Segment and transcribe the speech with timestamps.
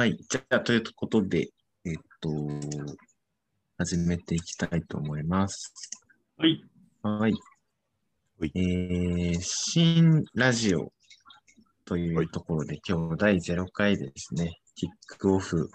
[0.00, 0.16] はい。
[0.30, 1.50] じゃあ、ということで、
[1.84, 2.30] えっと、
[3.76, 5.74] 始めていきたいと思います。
[6.38, 6.64] はい。
[7.02, 7.32] はい。
[8.38, 10.90] はいえー、新ラジオ
[11.84, 15.68] といはいうところで、今日第0回ですね、キックオフ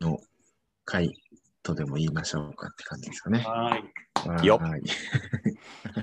[0.00, 0.20] の
[0.84, 1.12] 回
[1.64, 3.40] とでも言いましょうかって感じですかね。
[3.40, 3.76] は
[4.40, 4.46] い。
[4.46, 4.82] よはい。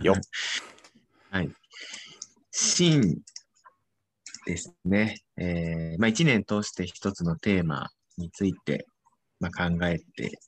[0.04, 0.14] よ。
[1.30, 1.50] はい。
[2.52, 3.02] 新
[4.48, 5.18] ですね。
[5.36, 8.88] えーまあ、一年通して一つのテーマについて、
[9.42, 10.40] まあ、考えて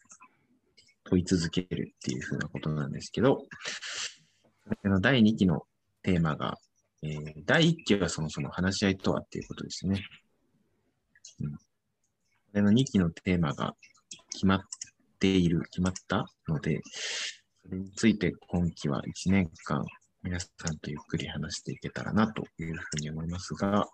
[1.04, 3.44] 問い続けるっていうふうなことなんですけど、
[4.86, 5.64] の第2期の
[6.02, 6.58] テーマが、
[7.04, 10.02] えー第1期はそもそも話し合いとはっていうことですね。
[11.42, 11.52] うん。
[11.52, 11.58] そ
[12.54, 13.76] れの2期のテーマが
[14.32, 14.62] 決まっ
[15.20, 16.82] ている、決まったので、
[17.66, 19.84] それについて今期は1年間
[20.22, 23.88] 皆さんとゆっくり話していけたらなというふうに思いますが、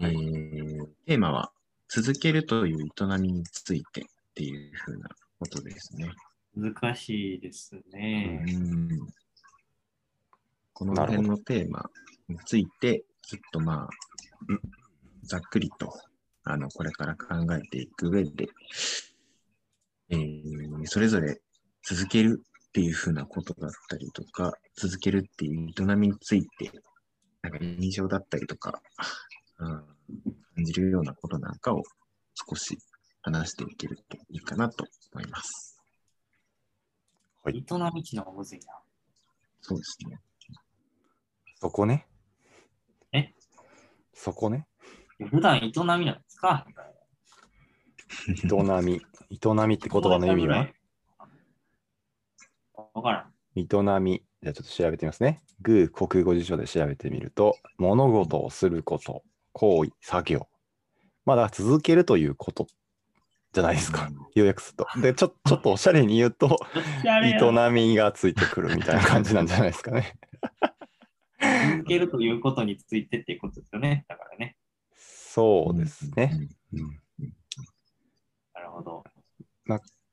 [0.00, 1.52] えーテーマは
[1.88, 5.08] 続けるという営みについてっていうふうな
[5.38, 6.10] ことですね。
[6.56, 8.44] 難しいですね。
[8.48, 8.88] うん
[10.72, 11.90] この辺のテーマ
[12.28, 13.88] について、ちょっとまあ、
[15.24, 15.92] ざっくりと、
[16.44, 18.48] あの、これから考えていく上で、
[20.08, 21.40] えーそれぞれ
[21.82, 26.70] 続けるっていうふうなことだったりとか、続けるっていう営みについて、
[27.42, 28.80] なんか印象だったりとか、
[29.58, 29.84] うん
[30.56, 31.82] 感じるようなことなんかを
[32.34, 32.78] 少し
[33.22, 35.80] 話していけるといいかなと思います。
[37.46, 37.52] 営
[37.94, 38.74] み地の方がむずいな。
[39.60, 40.18] そうですね。
[41.60, 42.06] そこね。
[43.12, 43.32] え？
[44.14, 44.66] そこね。
[45.30, 46.66] 普段営みなんですか？
[48.28, 48.94] 営み。
[49.30, 50.68] 営みって言葉の意味は？
[52.98, 53.98] わからん。
[53.98, 54.22] 営み。
[54.42, 55.42] じゃあちょっと調べてみますね。
[55.60, 60.48] グー国語辞書で調べてみると、物事をすること、行為、作業。
[61.24, 62.66] まあだ続けるということ
[63.52, 64.10] じゃないですか。
[64.34, 65.00] 要約すると。
[65.00, 66.58] で、ちょちょっとおしゃれに言うと、
[67.04, 70.14] 営みがついてくるみたいな感じなんじゃないですかね。
[71.72, 74.04] 続けるということについてっていうことですよね。
[74.08, 74.56] だからね。
[74.96, 76.48] そうですね。
[76.72, 76.80] うん。
[76.80, 77.34] うん
[78.54, 79.04] なるほど。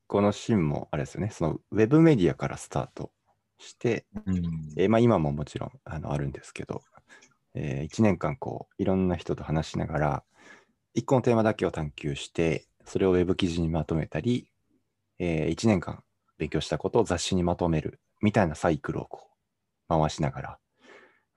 [0.08, 3.12] このシーンもあれですよね、そのウェブメディアからスタート
[3.58, 4.36] して、うん。
[4.78, 6.82] えーまあ、今ももちろんあのあるんですけど、
[7.56, 10.24] え1年間こういろんな人と話しながら、
[10.96, 14.50] 1個のテーマだけを探求して、それをウェブ記事にまとめたり、
[15.20, 16.04] え1年間
[16.38, 19.30] 勉強したことを雑誌にまとめるみたいなサイクルをこ
[19.90, 20.60] う回しながら、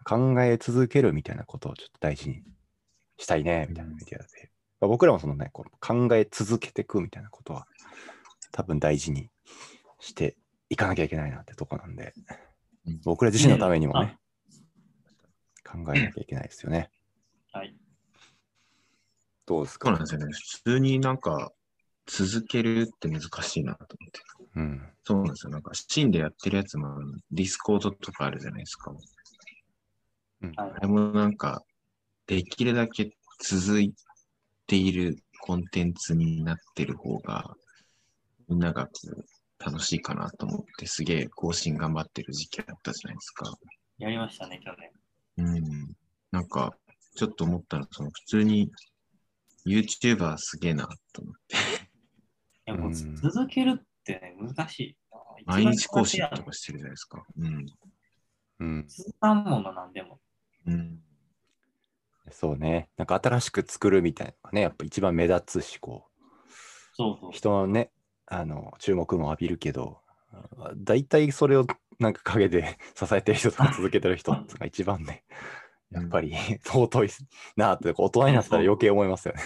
[0.05, 2.43] 考え続けるみたいなことをちょっと大事に
[3.17, 4.51] したいねみたいなメディアで、
[4.81, 7.67] まあ僕らもそのね、こう考え続けていくみたいなことは
[8.53, 9.31] 多分大事に
[10.01, 10.37] して
[10.71, 12.15] いかなきゃいけないなってとこなんで、
[12.87, 14.17] うん僕ら自身のためにもね、
[15.63, 16.91] 考えなきゃいけないですよね。
[17.53, 17.77] はい。
[19.45, 19.89] どうですか？
[19.89, 20.33] そうなんですよね。
[20.33, 21.53] 普通になんか
[22.07, 24.21] 続けるって難しいなと思って。
[24.57, 24.83] うん。
[25.05, 25.53] そうなんですよ。
[25.53, 26.99] なんか、 syn でやってるやつも、
[27.31, 28.91] Discord とかあるじゃないですか。
[30.41, 31.63] うんはいあれもなんか、
[32.27, 33.95] できるだけ続い
[34.67, 37.55] ているコンテンツになってる方が、
[38.49, 39.25] みんながこう
[39.65, 43.53] 楽しいかなと思って、すげえ更新頑張ってる時期あったじゃないですか。
[43.99, 44.71] やりましたね、去
[45.37, 45.55] 年。
[45.55, 45.97] うん。
[46.31, 46.73] なんか、
[47.17, 48.71] ちょっと思ったのは、その普通に
[49.67, 51.59] YouTuber すげえなと思って、い
[52.67, 54.97] やも続けるってね、難しい。
[55.47, 57.25] 毎日更新とかしてるじゃないですか。
[57.37, 57.67] うん。
[58.61, 58.87] うん。
[58.89, 60.21] 続かんものなんでも。
[60.67, 61.01] うん。
[62.31, 62.91] そうね。
[62.97, 66.09] なんか新しく作るみたいなね、やっぱ一番目立つし、こ
[66.93, 67.33] そうそうう、。
[67.33, 67.91] 人のね、
[68.31, 70.01] あの、注目も浴びるけど、
[70.77, 71.67] 大体それを
[71.99, 75.25] なんか陰で 支えてる人とか続けてる人が一番ね、
[75.91, 76.35] やっぱり
[76.65, 77.09] 尊い
[77.57, 79.41] なって、大人になったら余計思いますよね。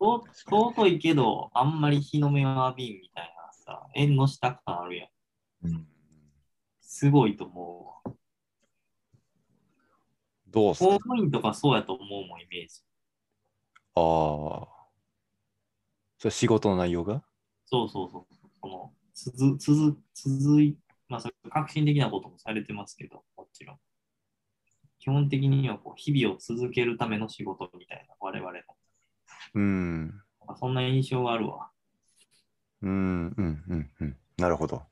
[0.00, 5.08] 尊いけど、あんまり日の目を浴びんみたいなさ、縁の下感あるやん。
[5.64, 5.88] うん。
[6.80, 8.14] すごいと思うわ。
[10.48, 10.86] どうすか？
[10.86, 12.82] 公務員とかそうやと思うもん、イメージ。
[13.94, 14.00] あ
[14.64, 14.68] あ。
[16.18, 17.22] それ仕事の内容が？
[17.72, 18.26] そうそうそう。
[18.60, 20.76] その続続続い、
[21.08, 23.78] まあ、それ革新的なこともされてますけど、もちろん。
[24.98, 28.58] 基本的にはこう日々を続けるための仕事みたいな、我々の。
[29.54, 30.22] うん。
[30.60, 31.70] そんな印象があるわ。
[32.82, 34.16] うん、うん、うん、うん。
[34.36, 34.82] なるほど。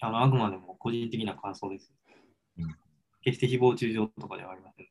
[0.00, 1.92] あのあくまでも個人的な感想です。
[2.58, 2.76] うん
[3.20, 4.86] 決して誹謗中傷とかではありません。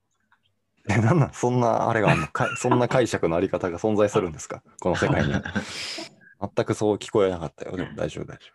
[0.90, 1.34] え、なんなん？
[1.34, 2.28] そんなあれがあんの？
[2.28, 4.62] かそんな解釈のあり方が存在するんですか？
[4.82, 5.42] この世界には。
[6.40, 7.76] 全くそう聞こえなかったよ。
[7.76, 8.46] でも大丈夫、大丈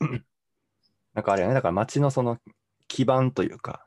[0.00, 0.22] 夫。
[1.14, 2.38] なんかあれやね、だから街のその
[2.86, 3.86] 基盤というか、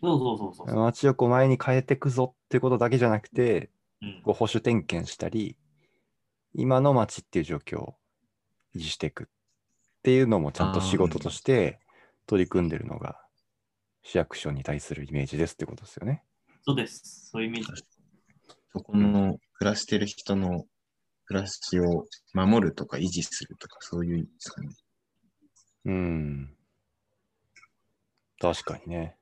[0.00, 0.76] そうそうそうそう。
[0.76, 3.70] 街をこう前に変えていくぞっていうことだけじゃなくて、
[4.00, 5.56] うんこう保守点検したり、
[6.54, 7.96] 今の街っていう状況を
[8.76, 9.26] 維持していくっ
[10.02, 11.80] ていうのもちゃんと仕事として
[12.26, 13.20] 取り組んでるのが
[14.02, 16.22] 市役所に対するイメージですってことですよね。
[16.62, 17.30] そうです。
[17.32, 17.84] そういうイメージです。
[18.72, 20.64] そこの暮らしてる人の
[21.28, 24.68] 暮らしを守るとか維持するとか、そういう意味ですかね。
[25.84, 26.54] うん。
[28.40, 29.16] 確かにね。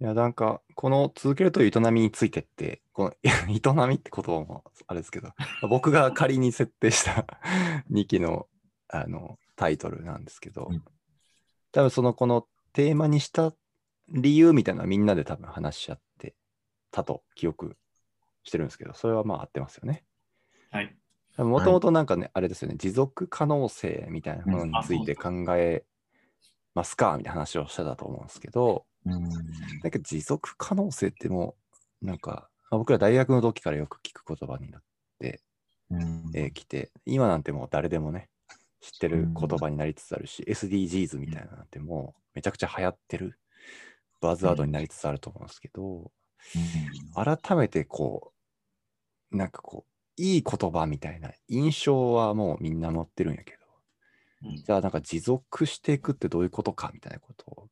[0.00, 5.32] いや、なんか、この続けるという営みについてって、この 営みって言葉もあれですけど、
[5.68, 7.26] 僕が仮に設定した
[7.90, 8.48] 2期の
[8.88, 10.84] あのタイトルなんですけどうん、
[11.72, 13.54] 多分そのこのテーマにした
[14.08, 16.36] 理由みたいなのはみんなで多分話し合って
[16.90, 17.76] たと記憶
[18.46, 20.04] してるんですけど、それはまあ合ってますよね。
[20.70, 20.96] はい。
[21.36, 25.84] もともとなんかね、あれですよね、持続可能性みたいなものについて考え
[26.74, 29.12] ますかみたいな話をしてたと思うんですけど、うん。
[29.12, 31.56] なんか持続可能性っても
[32.02, 34.82] う、なんか、まあ僕ら大学の時からよく聞く言葉になっ
[35.18, 35.42] て
[35.90, 38.28] うんえーきて、今なんてもう誰でもね、
[38.80, 43.38] 知ってる言葉になりつつあるし、SDGs みたいなのってもうめちゃくちゃ流行ってる
[44.20, 46.10] バズワードになりつつあると思うんですけど、
[47.14, 48.35] 改めてこう、
[49.36, 53.56] なんかこう、いい言葉みたいな印象はもうみんな持ってるんやけ
[54.42, 54.56] ど、うん。
[54.56, 57.68] じゃあなんか持続していくってどういうことかみたいなことを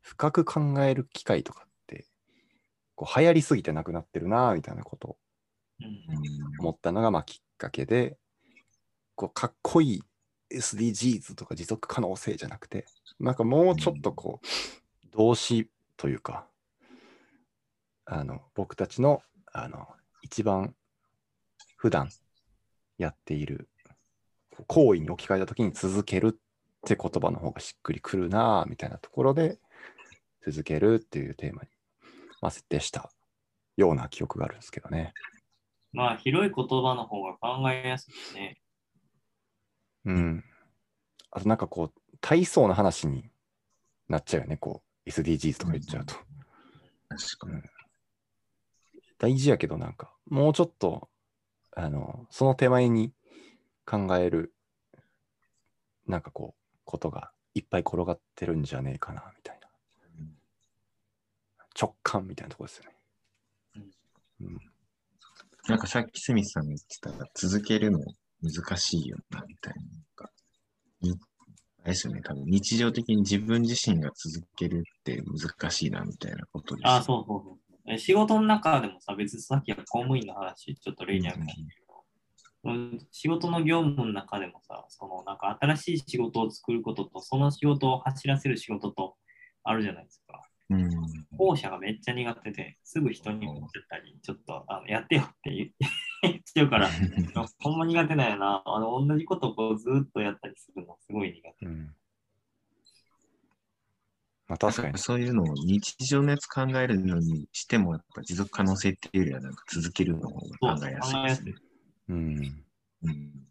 [0.00, 2.06] 深く考える機会とかって、
[2.94, 5.08] こう流行りすぎてなくなってるなみたいなこと。
[5.08, 5.16] を
[5.80, 6.04] うん。
[6.60, 8.16] 思ったのがまあきっかけで、
[9.14, 10.02] こうかっこいい
[10.54, 12.86] SDGs とか持続可能性じゃなくて、
[13.20, 16.46] なんかもうちょっとこう、動詞というか、
[18.04, 19.22] あの、僕たちの、
[19.52, 19.88] あの、
[20.22, 20.74] 一番
[21.78, 22.10] 普段
[22.98, 23.68] やっている
[24.66, 26.38] 行為に置き換えたときに続けるっ
[26.84, 29.58] て言葉の方がしっくりくるなみたいなところで、
[30.44, 31.68] 続けるっていうテーマに、
[32.40, 33.10] まあ、設定した
[33.76, 35.14] ような記憶があるんですけどね。
[35.92, 38.60] まあ、広い言葉の方が考えやすいね。
[40.04, 40.44] うん。
[41.30, 43.30] あとなんかこう、体操の話に
[44.08, 46.14] なっちゃうよね、こう、SDGs とか言っちゃうと。
[46.14, 46.22] 確
[47.38, 47.62] かに。
[49.18, 51.08] 大事やけど、なんか、もうちょっと、
[51.78, 53.12] あの、その手前に
[53.86, 54.52] 考える、
[56.08, 59.68] なんかこう、ことがいっぱい転がってるんじゃねえかな、みたいな。
[61.80, 62.96] 直感みたいなところですよね。
[64.40, 64.58] うん。
[65.68, 68.00] なんかさっきスミスさんが言ってた、続けるの
[68.42, 69.82] 難しいよな、みたいな。
[69.82, 70.30] なんか
[71.02, 71.14] いあ
[71.84, 76.94] れですよね、多分日常的に自分自身が続けるって難しいな、みたいなことですよね。
[76.94, 77.67] ああ、そうそうそう。
[77.90, 81.68] え仕事の中でもさ、別にさっきは公務員の話、ちょっと例に挙げたけど、
[82.64, 89.16] うん仕事の業務の中でもさ、そのなんか新しい仕事を作ることと、その仕事を走らせる仕事と
[89.64, 90.42] あるじゃないですか。
[90.70, 90.90] うん。
[91.36, 95.70] 後者がめっちゃ苦手で、すぐ人に言っちゃったり、ちょっとあのやってよって言
[96.22, 96.88] 言っちゃうから、
[97.60, 98.62] ほんま苦手なんやな。
[98.66, 101.66] あの同じことをこうずっとやったりするの、すごい苦手。
[101.66, 101.94] うん。
[104.48, 104.98] まあ確かに。
[104.98, 111.54] そういうのを日常のやつ考えるのにしても、やっぱ持続可能性っていうよりは、なんか続けるの方そうが考えやすいですね。
[112.08, 112.64] うん。
[113.02, 113.48] うん。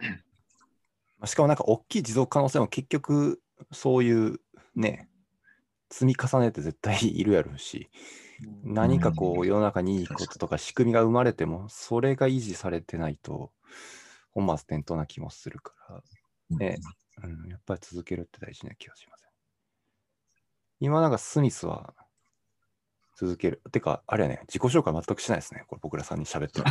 [0.00, 3.40] まあしかもなんか大きい持続可能性も結局
[3.70, 4.40] そういう
[4.74, 5.08] ね
[5.90, 7.90] 積み重ねて絶対いるやろうし
[8.64, 13.52] 何かこう世の中にいいこととか仕組みが生まれてもそれが維持されてないと
[14.32, 16.02] 本末転倒な気もするから、
[16.56, 16.78] ね
[17.22, 19.11] うん、やっぱり続けるって大事な気がします
[20.82, 21.94] 今なんかスミスは
[23.16, 26.66] 続けるてかあれやね自己紹介全くしないですねこれ僕ら3人喋ってる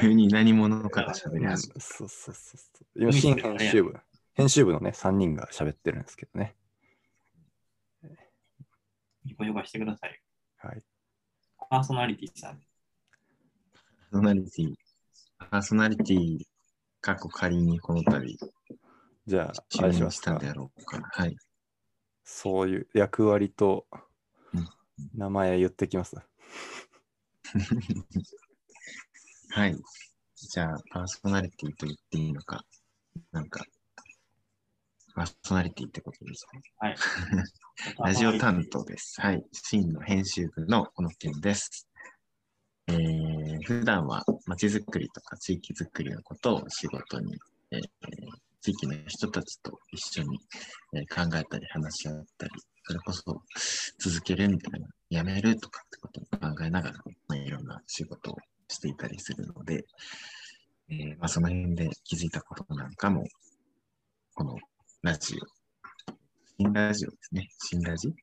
[0.00, 3.02] 急に何者かが喋り始めそうそうそうそう。
[3.02, 3.96] 今、新編集部、
[4.34, 6.56] 編集部のね、3人が喋ってるんですけどね。
[9.24, 10.20] 自己紹介してください。
[10.58, 10.82] はい。
[11.70, 12.60] パーソナリティさん。
[14.10, 14.74] パーソナリティ、
[15.38, 16.38] パーソナリティ、
[17.00, 18.36] 過去仮にこの度、
[19.26, 20.10] じゃあ、あ就れしまう
[20.84, 21.00] か。
[21.12, 21.36] はい。
[22.24, 23.86] そういう役割と
[24.52, 24.68] うん
[25.14, 26.16] 名前言ってきます。
[29.50, 29.76] はい。
[30.34, 32.64] じゃあ、パーソナリティと言っていいのか。
[33.30, 33.64] なんか、
[35.14, 36.60] パーソナリティってことですね。
[36.78, 36.96] はい。
[38.04, 39.20] ラジオ担当です。
[39.20, 39.44] はい。
[39.52, 41.88] 真の編集部の小野健です。
[42.88, 47.38] えー、普段は街づくりとか地域づくりのことを仕事に、
[47.70, 47.80] えー
[48.62, 50.38] 地域の人たちと一緒に、
[50.94, 52.52] えー考えたり話し合ったり、
[52.84, 53.42] それこそ
[53.98, 56.94] 続けるみたいな、やめるとかってことを考えながら、
[57.28, 58.36] まあ、いろんな仕事を
[58.68, 59.84] していたりするので、
[60.90, 63.24] えーまあ、その辺で気づいたことなんかも、
[64.34, 64.56] この
[65.02, 65.38] ラジオ、
[66.58, 67.48] 新ラジオですね。
[67.58, 68.14] 新ラジ？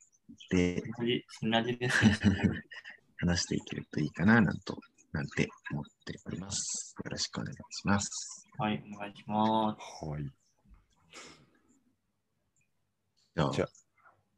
[0.50, 2.18] で同じ、同じですね。
[3.18, 4.80] 話していけるといいかななんと、
[5.12, 6.96] なんて思っております。
[7.04, 8.48] よろしくお願いします。
[8.58, 10.06] はい、お願いします。
[10.06, 10.24] はい。
[13.36, 13.68] じゃあ、じゃあ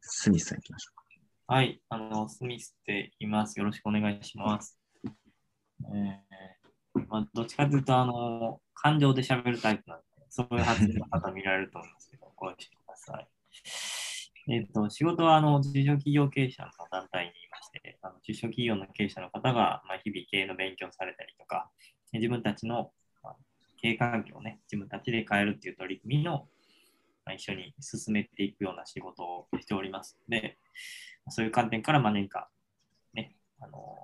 [0.01, 0.91] スミスさん行きましょ
[1.47, 3.59] はい、あの、スミスって言います。
[3.59, 4.79] よろしくお願いします。
[5.03, 6.31] えー
[7.09, 13.27] まあ、どっちかというと、あの、感情で喋るタイプなんで、そういう発言の方見られると思いますけど、ご安心ください。
[14.53, 17.31] えっ、と、仕事は、あの、中小企業経営者の団体に
[17.77, 21.69] して、あの中小企業の経営者の方が、まあ、日々経営の勉強されたりとか、
[22.13, 22.91] 自分たちの、
[23.81, 26.47] 経営環境をね、自分たちで変えるっていう取り組みの、
[27.25, 30.57] まあ、一緒に進めていくような仕事をしておりますので、
[31.29, 32.49] そういう観点から、まあ、何か、
[33.13, 33.97] ね、あの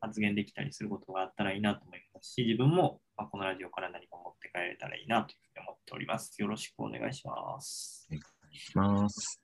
[0.00, 6.34] 発言できたりすることがあったらいいなと思いますし、自分も、まあ、このラジオから何か持って帰れたらいいなというふうに思っております。
[6.40, 8.08] よろしくお願いします。
[8.10, 8.14] う。
[8.56, 9.40] します。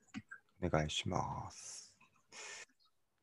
[0.61, 1.78] お願いします。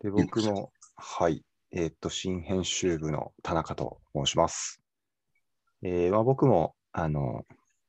[0.01, 4.83] で、僕も、はい、えーっと、新編集部の田中と申します。
[5.83, 7.45] えーまあ、僕も、あの、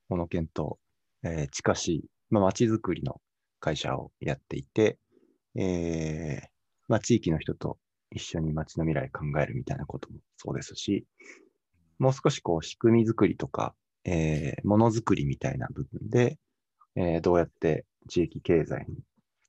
[0.10, 0.80] モノケンと、
[1.24, 3.20] えー近しい、まあ、街づくりの
[3.60, 5.00] 会社をやっていて、
[5.56, 6.48] えー
[6.88, 7.78] まあ、地域の人と
[8.12, 11.06] 一緒に街の未来考えるみたいなこともそうですし、
[12.00, 16.38] もう少しこう仕組み作りとか、えーものづくりみたいな部分で、
[16.96, 18.96] えーどうやって地域経済に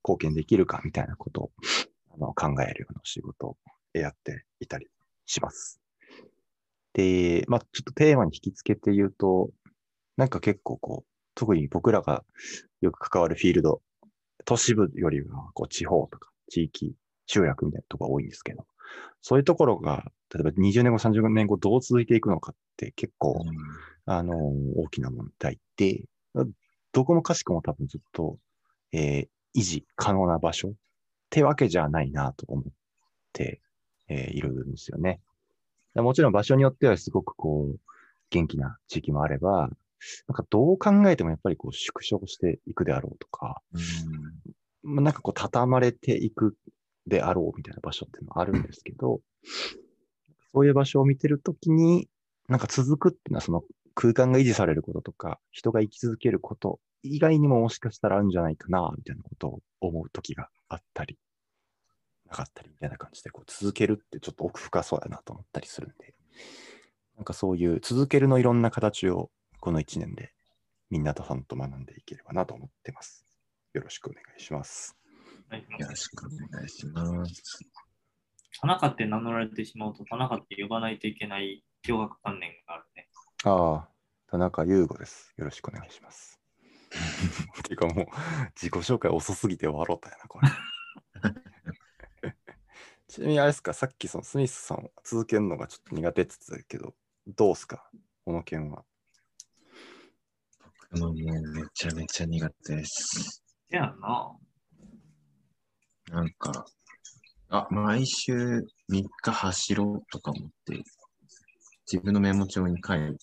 [0.03, 1.88] 貢献できるかみたいなことをあ
[2.19, 3.57] の考えるような仕事を
[3.93, 4.87] やっていたり
[5.27, 5.81] します。
[6.93, 9.51] で、まあ、ちょっとテーマに引き付けて言うと、
[10.17, 12.25] なんか結構こう、特に僕らが
[12.81, 13.81] よく関わるフィールド、
[14.45, 16.95] 都市部よりはこう地方とか地域、
[17.27, 18.67] 集落みたいなところが多いんですけど、
[19.21, 23.45] そういうところが、例えば20年後、30年後どう続いていくのかって結構、
[24.07, 24.37] あの、
[24.77, 26.05] 大きな問題で、
[26.93, 28.39] どこもかしこも多分ずっと、
[28.93, 30.73] えー維持可能な場所
[31.29, 32.65] ってわけじゃないなと思っ
[33.35, 33.61] て、
[34.09, 35.21] えーいるんですよね。
[35.95, 37.79] もちろん場所によってはすごくこう、
[38.31, 39.69] 元気な地域もあれば、
[40.29, 46.57] なんかどう考えてもやっぱりこう縮小していくであろうとか、うんまあなんかこう畳まれていく
[47.07, 49.21] であろうみたいな場所っていうのはあるんですけど、
[50.53, 52.09] そういう場所を見てるときに、
[52.49, 53.63] なんか続くっていうのはその
[53.95, 61.19] 空間が維持されることとか、人が生き続けること以外にももしかしたらあるんじゃないかな、みたいなことを思うときがあったり、
[62.27, 66.15] なかったりみたいな感じで、こう続けるってちょっと奥深そうだなと思ったりするんで、
[67.17, 70.33] なんかそういう続けるのいろんな形をこの1年で
[70.91, 73.27] みんなとさんと学んでいければなと思ってます。
[73.75, 74.97] よろしくお願いします。
[75.49, 77.65] お願いよろしくお願いします。
[78.61, 83.09] 田中って名乗られてしまうと、田中って呼ばないといけない驚愕観念があるね。
[83.45, 83.89] ああ、
[84.27, 85.33] 田中優吾です。
[85.37, 86.38] よろしくお願いします。
[87.65, 88.07] ていうかもう、
[88.55, 90.49] 自己紹介遅すぎて終わろうたやな、これ。
[93.09, 96.95] ちなみにあれですか、さっきそのスミスさんは続けるのがちょっと苦手って言ってたけど、
[97.27, 97.91] どうすか
[98.25, 98.85] この件は。
[100.91, 101.15] 僕ももう
[101.53, 103.43] めちゃめちゃ苦手です。
[103.71, 104.37] せやんな。
[106.11, 106.65] なんか、
[107.51, 108.33] あ、毎週
[108.91, 110.83] 3日走ろうとか思って、
[111.91, 113.19] 自分のメモ帳に書いて、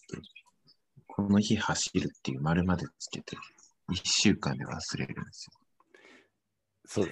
[1.07, 3.38] この日走るっていう丸までつけて、
[3.92, 5.65] 1週間で忘れるんですよ。
[6.86, 7.10] そう、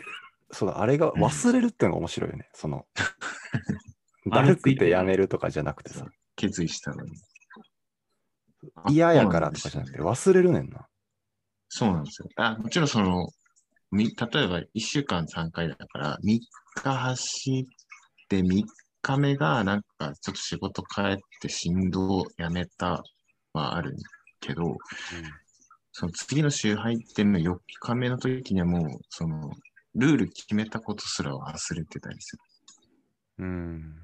[0.51, 2.49] そうだ、あれが忘れるってのが面白いよね。
[2.53, 3.11] その、 だ
[4.25, 7.11] 丸るくてやめるとかじゃなくてさ、決意したのに。
[8.75, 10.87] あ嫌やからとかじゃなくて忘れるねんな。
[11.67, 12.29] そうなんですよ。
[12.37, 13.27] あもちろんその、
[13.91, 16.39] み例えば1週間3回だから、3
[16.75, 18.63] 日走って3
[19.01, 23.03] 日目がなんかちょっと仕事帰って振動やめた
[23.53, 23.95] はある
[24.39, 24.77] けど、
[25.95, 29.51] その次の週入っての4日目の時にはもう、その、
[29.93, 32.41] ルール決めたことすら忘れてたりする。
[33.37, 34.01] うん。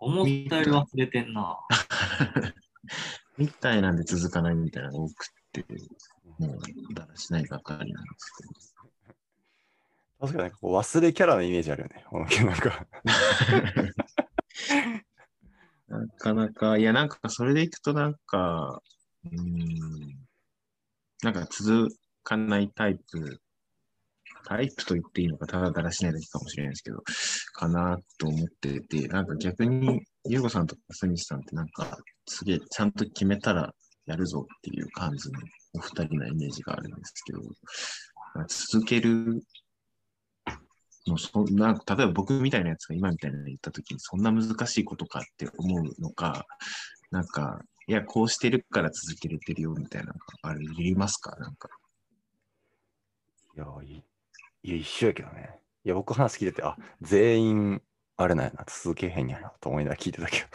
[0.00, 1.56] 思ったより忘れてんな。
[3.38, 5.64] みたいなんで続かないみたいなのが多くて、
[6.40, 6.58] もう、
[6.94, 8.50] だらしないばかりなんですけど。
[10.18, 12.04] 確かになんかこう忘れキャラのイメージあるよね。
[12.10, 12.88] この件なんか。
[15.86, 18.82] なかなか、いや、なんかそれでいくとなんか、
[19.24, 20.25] うーん、
[21.22, 21.88] なんか続
[22.22, 23.40] かないタイプ、
[24.46, 27.02] タイプと言っていいのか、ただだらしないだけかもしれないですけど、
[27.52, 33.74] かなと思ってて、なんか逆に、ゆうごさんとかスミスさんってなんか、すげえ、ちゃんと決めたら
[34.06, 35.40] やるぞっていう感じの
[35.74, 37.40] お二人のイメージがあるんですけど、
[38.48, 39.42] 続ける
[41.06, 46.46] もうそんな、例えば僕みたいなやつが今みたいなの言ったときに、そんな難しいことかって思うのか、
[47.10, 50.12] なんか、いや、こうしてるから続けれてるよみたいな
[50.42, 51.36] あれ、言いますか？
[51.36, 51.68] なんか。
[53.56, 54.02] いや、い
[54.70, 55.60] や一緒やけどね。
[55.84, 57.82] いや、僕話聞いてて、あ、全員、
[58.16, 60.46] あれなんやな、続けへんやなと思いながら聞いてたけ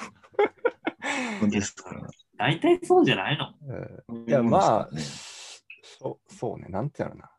[1.40, 1.90] 本当ですか？
[2.38, 3.46] 大体そうじゃないの
[4.08, 4.16] ど。
[4.16, 7.32] うんいや、まあ、ねそうそうね、なんていうのな。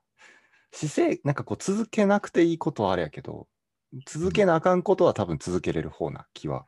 [0.73, 3.47] 姿勢、なんかこう、続けなくていいことはあれやけど、
[4.07, 6.67] 続けなあかんことは多分続けれる方な気は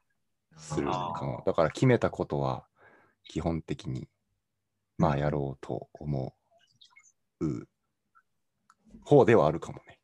[0.59, 1.43] するかも。
[1.47, 2.67] だから決めたことは、
[3.25, 4.09] 基本的に、
[4.99, 6.35] まあ、やろうと思
[7.41, 7.67] う
[9.05, 9.99] 方ではあるかもね。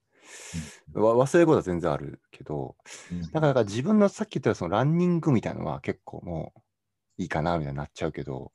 [0.93, 2.77] わ忘れることは全然あるけど、
[3.13, 6.61] うんだからだから自分のさっき言ったそのランニングみたいなのは結構もう
[7.23, 8.53] いいかなみたいになっちゃうけど、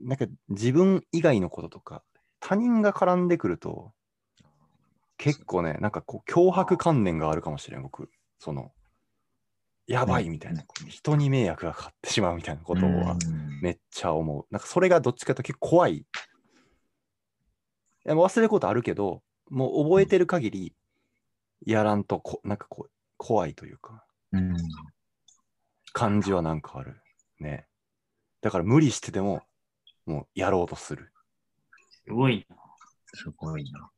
[0.00, 2.02] なんか自分以外のこととか、
[2.40, 3.92] 他人が絡んでくると、
[5.16, 8.10] 結構ね、なんかこう脅迫観念があるかもしれん、僕。
[8.38, 8.72] その、
[9.92, 14.46] やばいみたいな、人に迷惑がかかってしまうみたいなことはうんめっちゃ思う。
[14.50, 15.96] なんかそれがどっちかというと結構怖い。
[15.96, 16.04] い
[18.04, 20.74] やもう忘れることあるけど、もう覚えてる限り、
[21.66, 24.56] やらんとこ、なんかこう、怖いというか、うん
[25.92, 27.02] 感じはなんかある。
[27.38, 27.66] ね。
[28.40, 29.42] だから無理してでも、
[30.06, 31.12] もうやろうとする。
[32.06, 32.56] すごいな。
[33.12, 33.90] すごいな。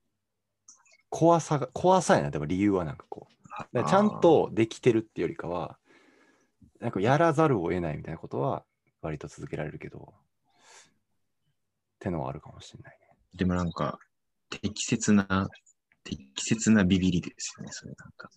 [1.08, 3.84] 怖さが、怖さやな、でも理由はなんかこう。
[3.84, 5.78] ちゃんとできてるってよりかは、
[6.84, 8.62] なんかやらざるを得ないみたいなことは、
[9.00, 10.18] 割と続けられるけど、っ
[11.98, 13.08] てのはあるかもしれないね。
[13.32, 13.98] でもなんか、
[14.50, 15.48] 適切な、
[16.04, 18.28] 適切なビビりですよね、それなんか。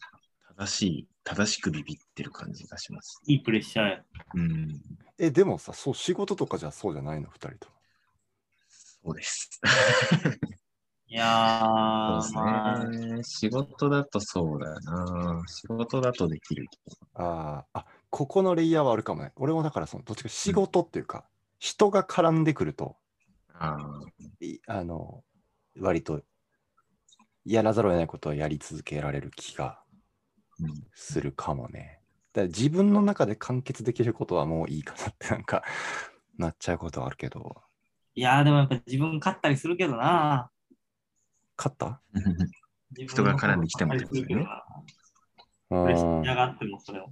[0.57, 3.19] 正しい、正しくビビってる感じがします。
[3.27, 4.03] いいプレッシャーや。
[4.35, 4.81] うん、
[5.17, 7.75] え、でもさ、そう、仕事とかじゃそうじゃないの、二人とも。
[8.69, 9.59] そうです。
[11.09, 13.23] いやー、そうまあ、ですね。
[13.23, 15.43] 仕事だとそうだな。
[15.47, 16.65] 仕事だとできる。
[17.13, 19.31] あーあ、ここのレイヤーはあるかもね。
[19.35, 21.25] 俺もだから、その、どっちか仕事っていうか、
[21.59, 22.97] 人が絡んでくると、
[23.53, 23.77] あ
[24.67, 25.23] あ、の、
[25.79, 26.23] 割と、
[27.45, 29.79] やらざるを得ないことはやり続けられる気が
[30.59, 30.87] うん。
[30.93, 32.01] するかもね。
[32.33, 35.63] だから自分の中で完結できることはもういいかなってなんか
[36.37, 37.61] なっちゃうことはあるけど、
[38.15, 40.49] いやー、でもやっぱ自分勝ったりするけどな。
[41.57, 42.01] 勝った？
[42.97, 44.63] 自人が絡んできてもってことね勝ったりするけどな
[45.69, 47.09] うプレッシんャーがあってもそれを。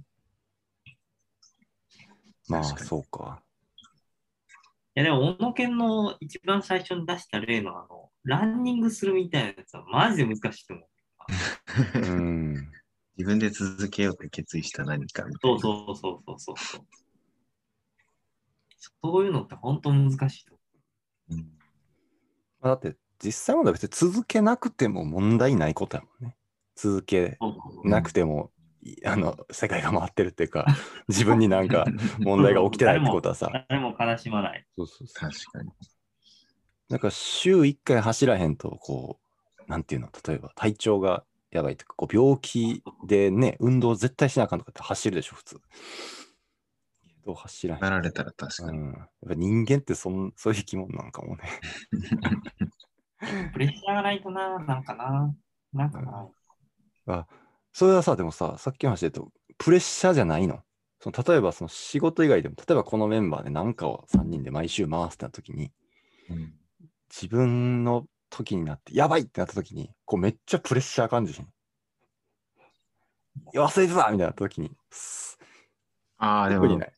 [2.48, 3.42] まあそうか。
[4.94, 11.98] いやでも、小野犬の一番最初に出した例のあの、ランニングするみたいなやつはマジで難しいと思う。
[11.98, 12.54] うん。
[13.18, 15.56] 自分で続けようって決意した何かみたいな。
[15.56, 16.86] そうそうそうそうそうそう。
[19.02, 20.60] そういうのって本当難しいと思
[21.30, 21.38] うん
[22.60, 26.36] まあだって実際まだ別に続けなくても問題ないことやもんね。
[26.74, 27.88] 続けう。
[27.88, 28.55] なくても、い
[29.04, 30.66] あの世界が回ってるっていうか、
[31.08, 31.84] 自分になんか
[32.20, 34.66] 問題が起きてないってことはさ、誰も悲しまない。
[34.76, 35.06] そうそう。
[35.14, 35.70] 確かに。
[36.88, 39.18] なんか週1回走らへんと、こ
[39.66, 45.60] う、なんていうの、例えば体調がやばいとか、こう病気でね、運動絶対しなあかんとかって走るでしょ、普通。
[47.26, 47.80] けど走らへん。
[47.80, 48.78] なられたら確かに。
[48.78, 51.44] うん、やっぱ人間ってそん そういう生き物なのかもね。
[53.52, 55.34] プレッシャーがないとな、なんかな。
[55.72, 56.28] なんかな。
[57.08, 57.26] あ
[57.76, 60.62] それはさ、でもさ、さっきの話で言うと、プレッシャーじゃないの
[60.98, 65.70] その例えばその仕事以外でも、例えばこのメンバーで何かを3人で毎週回すってなった時に、
[66.30, 66.54] うん
[67.14, 71.44] 自分の時になって、やばいってなった時に、こうめっちゃプレッシャー感じひん。
[71.44, 71.48] い
[73.52, 75.38] や忘れてたみたいにな時に、す
[76.16, 76.92] ああ、でもな、い。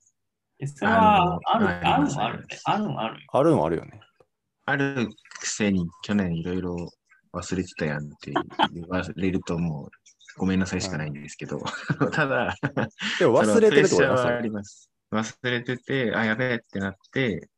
[0.60, 2.46] えそれはある、あるあるね。
[2.64, 3.26] あるもあるよ。
[3.32, 4.00] あるのあるよね。
[4.66, 5.08] ある
[5.40, 6.76] くせに去年いろいろ
[7.32, 8.32] 忘れてたやんって
[8.72, 10.07] 言われるともう
[10.38, 11.60] ごめんなさいしかないんですけど、
[12.12, 12.54] ただ、
[13.18, 14.90] でも忘れてるってことそのプレッシャーはあります。
[15.12, 17.48] 忘れてて、あ、やべえってなって、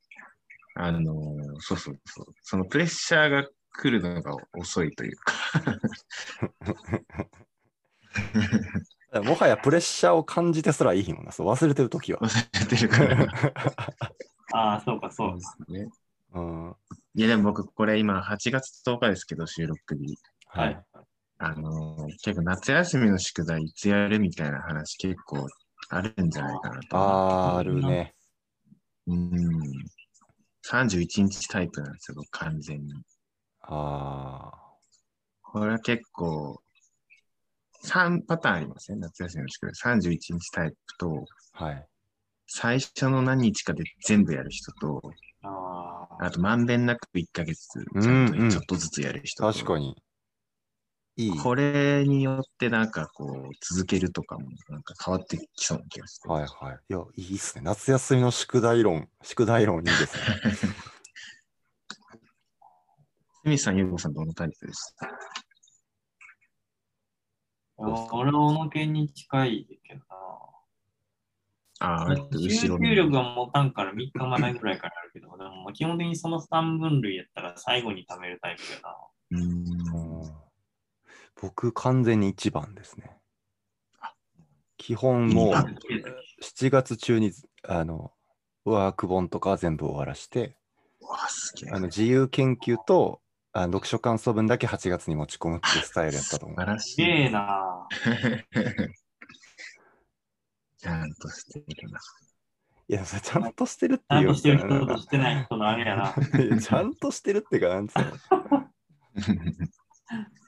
[0.74, 5.34] あのーそうそうそう、そのプレッシャーが来るのが遅いというか、
[9.24, 11.32] もはやプレッシャーを感じてすらいいもんな。
[11.32, 12.20] そう忘れてる時は。
[12.20, 13.26] 忘れてるから。
[14.52, 15.40] ああ、そうか、そうでか。
[15.40, 15.90] すね。
[16.32, 16.76] うん。
[17.14, 20.18] いや、でも僕、これ今8月10日ですけど、収録日。
[20.52, 20.84] ははいい。。
[21.42, 25.46] あのー結構夏休みの宿題いつやるみたいな話結構
[25.88, 26.86] あるんじゃないかなと。
[26.92, 28.14] あーあるね。
[29.06, 29.58] うん。
[30.70, 32.92] 31日タイプなんですよ、僕完全に。
[33.62, 34.52] あ
[35.42, 36.60] これは結構、
[37.84, 39.96] 3パターンありますね、夏休みの宿題。
[39.98, 41.24] 31日タイプと、
[41.54, 41.64] あ。
[41.64, 41.86] はい。
[42.46, 45.00] 最初の何日かで全部やる人と、
[45.42, 46.26] ああ。
[46.26, 49.52] あとまんべんなく1ヶ月、ちちょっとずつやる人と。
[49.52, 49.96] 確かに。
[51.20, 51.38] いい。
[51.38, 56.28] これによってなんかこう、続けるとかもなんか変わってきそうな気がして。
[56.28, 56.78] はいはい。
[56.88, 57.62] いや、いいっすね。
[57.62, 60.22] 夏休みの宿題論、宿題論いいですね。
[63.42, 64.94] 清水さん、ゆうごさん、どのタイプです？
[64.96, 65.06] か
[68.12, 70.02] 俺は小野県に近いけど
[71.80, 72.14] ああ、な。
[72.14, 72.88] 後集ろに。
[72.88, 78.96] 中力が持たんから3日前ぐらいからあるけど、でも基本的にその3分類やったら最後に貯めるタイプやな。
[79.30, 80.09] うーん。
[81.42, 83.16] うん僕、完全に1番ですね。
[84.76, 85.66] 基本もうあ
[86.42, 87.32] 7月中に
[87.64, 88.12] あの
[88.64, 90.56] ワーク本とかは全部終わらして。
[91.72, 93.20] あの自由研究と
[93.52, 96.72] あ読書感想文だけ8月に持ち込むっていうスタイルやったと思う素晴。
[96.72, 97.10] らしすげい。
[97.26, 97.88] えな。
[100.78, 102.00] ちゃんとしてるな。
[102.88, 106.14] いや、それちゃんとしてるってちゃいうんとしてる人かとしてない人のあれやな。
[106.60, 108.06] ちゃんとしてるっていうか、なんつうの。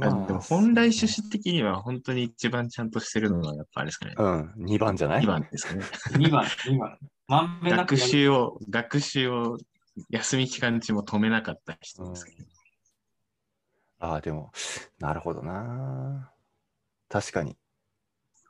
[0.00, 4.14] あでも本来趣旨的には本当に一番ちゃんとしてるのはやっぱあれですかね。
[4.16, 5.84] うん、2番じゃない？2番ですかね。
[6.12, 6.98] 2番、2番。
[7.28, 9.58] まんべんなく学習を、学習を
[10.10, 12.44] 休み期間中も止めなかった人ですけど。
[14.00, 14.50] ああ、でも、
[14.98, 16.32] なるほどな。
[17.08, 17.52] 確かに。
[17.52, 17.56] い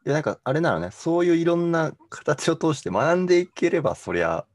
[0.05, 4.46] や、なんか、あれなのね、そういういろんな形を通して学んでいければ、そりゃ、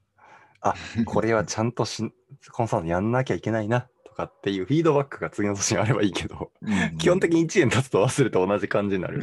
[0.61, 0.73] あ、
[1.05, 2.11] これはちゃんとし、
[2.51, 9.21] コンサートやんなきゃいけないな、とかっていうフィードバックが次の年にあればいいけど、うん基本的に1年経つと忘れて同じ感じになる。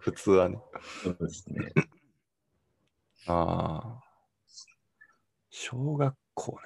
[0.00, 0.58] 普通はね。
[1.04, 1.72] そうですね。
[3.28, 4.02] ああ。
[5.50, 6.58] 小学校ね。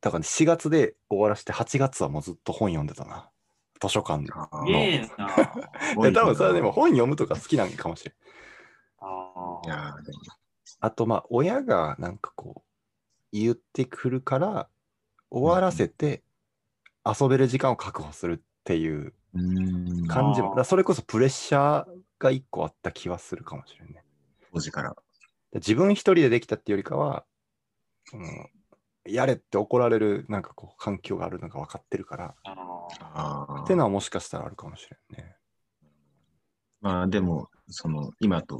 [0.00, 3.28] だから、ね、4月で終わらして8月はもうずっと本読んでたな。
[3.80, 4.32] 図書館で。
[4.32, 5.26] あすげえな。
[6.08, 8.14] いや、多分それはでも本読むとか好きなのかもしれん。
[9.00, 9.96] あ
[10.80, 12.68] あと、まあ、親がなんかこう、
[13.32, 14.68] 言ってくるから、
[15.30, 16.22] 終わらせて
[17.04, 19.14] 遊べる時間を確保するっていう
[20.08, 21.86] 感じも、だそれこそプレッシャー
[22.18, 24.04] が一個あった気はするかもしれんね。
[24.52, 24.94] 当時から。
[25.54, 27.24] 自分一人でできたっていうよりかは、
[28.14, 32.34] うん、やれって怒られるなんかこう環境があるのが分かってるから、
[33.62, 35.36] っていうのはもしかしたらあるかもしれんね。
[36.80, 38.58] まあでも、その今と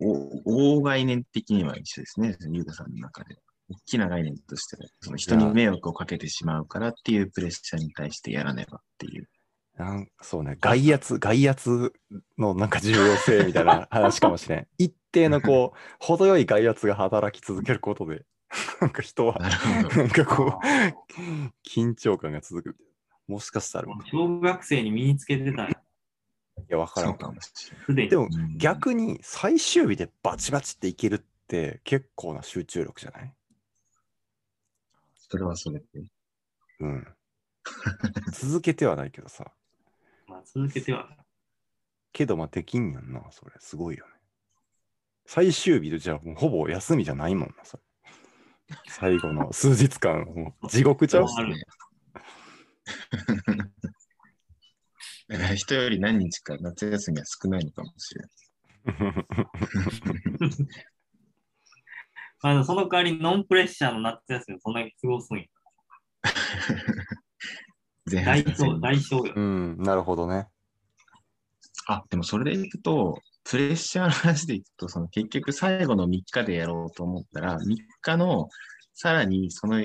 [0.00, 3.36] お大概念的には一緒ですね、ゆうかさんの中で。
[3.70, 9.28] 大きな概念としては、その人に迷惑をかけてしまうからっていうプレッシャーに対してやらねばっていう。
[9.76, 11.92] なんそうね、外圧、外圧
[12.38, 14.68] のなんか重要性みたいな 話かもしれん。
[14.78, 18.24] 一定のこう、程よい外圧が働き続けることで、
[18.80, 19.48] なんか人は、な。
[19.96, 22.76] なんかこあう、緊張感が続く。
[23.26, 25.82] もしかしたら、い小学生に身につけてたんや。
[26.68, 28.06] や、わからんかもしれない。
[28.06, 33.34] すでも、うん逆に最終日でバチバチっていけるって結構な集中力じゃない？
[35.34, 35.86] それはそれで。
[36.78, 37.04] うん。
[38.32, 39.52] 続けてはないけどさ。
[40.28, 41.18] まあ、続けてはない。
[42.12, 43.56] けど、まあ、できんやんな、それ。
[43.58, 44.12] すごいよね。
[45.26, 47.82] 最終日で、じゃあもうほぼ休みじゃないもんな、それ。
[48.88, 51.26] 最後の数日間、もう地獄ちゃう
[55.56, 58.28] 人より何日か夏休みは少ないのかもしれない。
[62.44, 65.44] まあ、その代わりノンプレッシャーの夏休みをそんなに過ごすんや。
[68.04, 69.32] 前半大小、大小よ。
[69.34, 70.46] うん、なるほどね。
[71.86, 78.50] あ、でもそれでいくと、プレッシャーの話でいくと、その結局最後の3日でやろうと思ったら、3日の
[78.92, 79.82] さらにその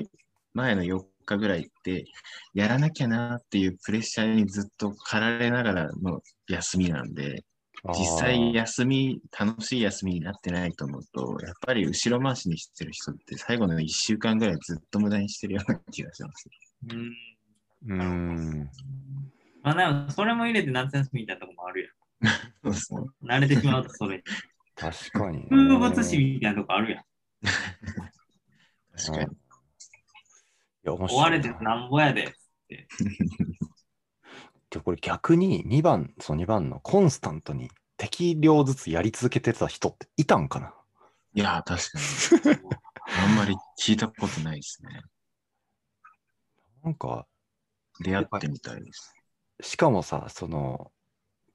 [0.52, 2.04] 前の4日ぐらいって、
[2.52, 7.42] やらなきゃなっていうプレッシャーにずっと駆られながらの休みなんで、
[7.88, 16.50] 実際休み、楽しい休みになってないと思うと、やっぱり後ろ回しにしてる人って最後の1週間ぐらいずっと無駄にしてるような気がします。
[16.90, 17.16] うん。
[17.86, 18.70] うーん。
[19.62, 21.94] まあ、なんかそれも入れて夏休みみたいなとこもある
[22.62, 23.00] そうですね。
[23.22, 23.40] やん。
[23.40, 24.22] 慣れてしまうとそれに。
[24.76, 25.46] 確かに、ね。
[25.50, 27.04] 風物詩みたいなとこあるやん。
[28.96, 29.32] 確かに。
[29.32, 29.36] い
[30.84, 31.14] や、面白いな。
[31.14, 32.34] 追われてなんぼやで。
[34.70, 40.74] でこれ逆に2番、その2番のコンスタントに適量ずつやり続けてた人っていたんかな？
[41.34, 41.82] いや、確
[42.42, 42.56] かに。
[43.18, 45.02] あんまり聞いたことないですね。
[46.82, 47.26] なんか、
[48.00, 49.14] 出会ってみたいです。
[49.60, 50.92] しかもさ、その、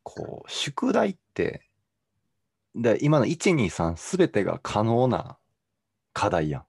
[0.03, 1.69] こう、宿題って、
[2.75, 5.37] で今の1、2、3すべてが可能な
[6.13, 6.65] 課題やん。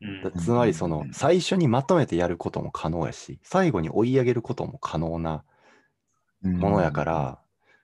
[0.00, 5.44] うんだつまりその最初にまとめてやることも可能やし最後に追い上げることも可能な
[6.42, 7.38] ものやから、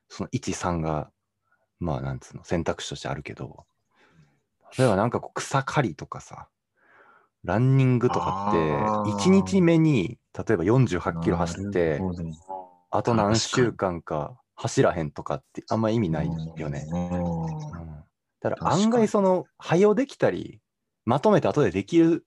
[0.09, 1.11] その1、3が
[1.79, 3.67] まあなんつうの選択肢としてあるけど
[4.79, 6.49] 例えばなんかこう草刈りとかさ
[7.45, 9.13] ランニングとかってあー。
[9.13, 12.01] 1日目に例えば48キロ走って
[12.91, 16.87] あと何週間か走らへんとかってあんま意味ないよね。
[18.41, 20.61] だから案外その早できたり
[21.05, 22.27] まとめて後でできる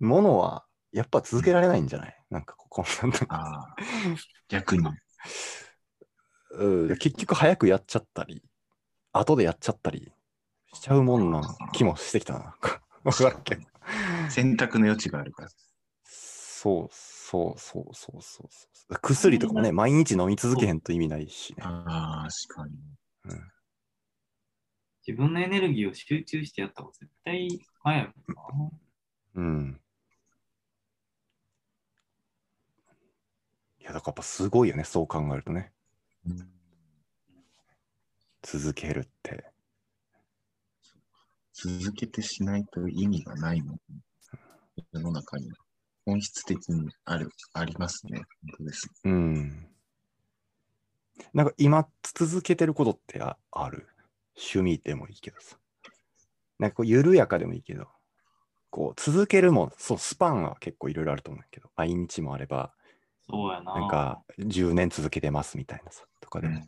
[0.00, 2.24] ものはやっぱ続けられないんじゃない？
[2.30, 3.64] なんかここうなん
[4.48, 4.86] 逆に。
[6.54, 8.42] うん、結局早くやっちゃったり、
[9.12, 10.12] 後でやっちゃったり
[10.74, 11.40] しちゃうもんな
[11.72, 12.56] 気もしてきたな。
[13.04, 13.62] わからんけど。
[14.30, 15.48] 選択の余地があるから。
[16.04, 18.98] そうそうそうそうそうそう。
[19.00, 21.62] 薬とかもね、毎日飲み続けへんと意味ないしね。
[21.64, 22.74] ああ、確かに。
[23.24, 23.52] うん
[25.04, 27.48] 自分のエネルギーを集中してやった方が絶対
[27.82, 28.12] 早いもん
[28.70, 28.70] な。
[29.34, 29.80] うん。
[33.82, 35.72] いや、だからやっぱすごいよね、そう考えるとね。
[38.40, 39.44] 続けるって。
[41.52, 43.78] 続けてしないと意味がないもん。
[44.92, 45.50] 世の中に。
[46.06, 48.18] 本質的にある、ありますね。
[48.18, 48.26] 本
[48.58, 48.88] 当です。
[49.04, 49.68] うん。
[51.34, 53.88] なんか今続けてることってあある？
[54.36, 55.58] 趣味でもいいけどさ。
[56.58, 57.88] なんかこう緩やかでもいいけど、
[58.70, 62.72] こう続けるも、そう、スパンは結構いろいろあると思うけど、毎日もあれば、
[63.28, 63.74] そうやな。
[63.74, 66.56] なんか10年続けてますみたいなさ、とかでも。
[66.56, 66.66] うん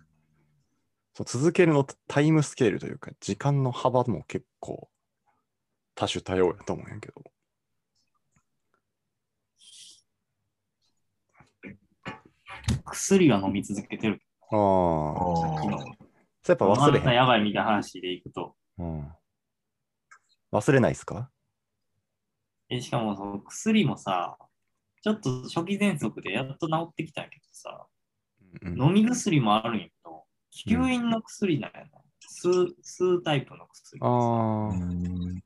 [1.16, 4.90] そう続けるのタイムスケールというか、時間の幅も結構
[5.94, 7.22] 多種多様やと思うんやけど。
[12.84, 14.20] 薬は飲み続けてる。
[14.50, 17.14] ああ、そうやっぱ忘れへん。
[17.14, 18.56] やばいみたいな話でいくと。
[18.78, 19.12] うん、
[20.50, 21.30] 忘れないっすか？
[22.68, 24.36] えしかもその薬もさ、
[25.04, 27.86] ちょっと初期喘息でやっと治ってきたんやけどさ、
[28.62, 30.24] うん飲み薬もあるんやけど、
[30.66, 31.88] 吸引の薬なんやな。
[32.42, 34.00] 吸う吸うタイプの薬。
[34.00, 35.42] ああ、うん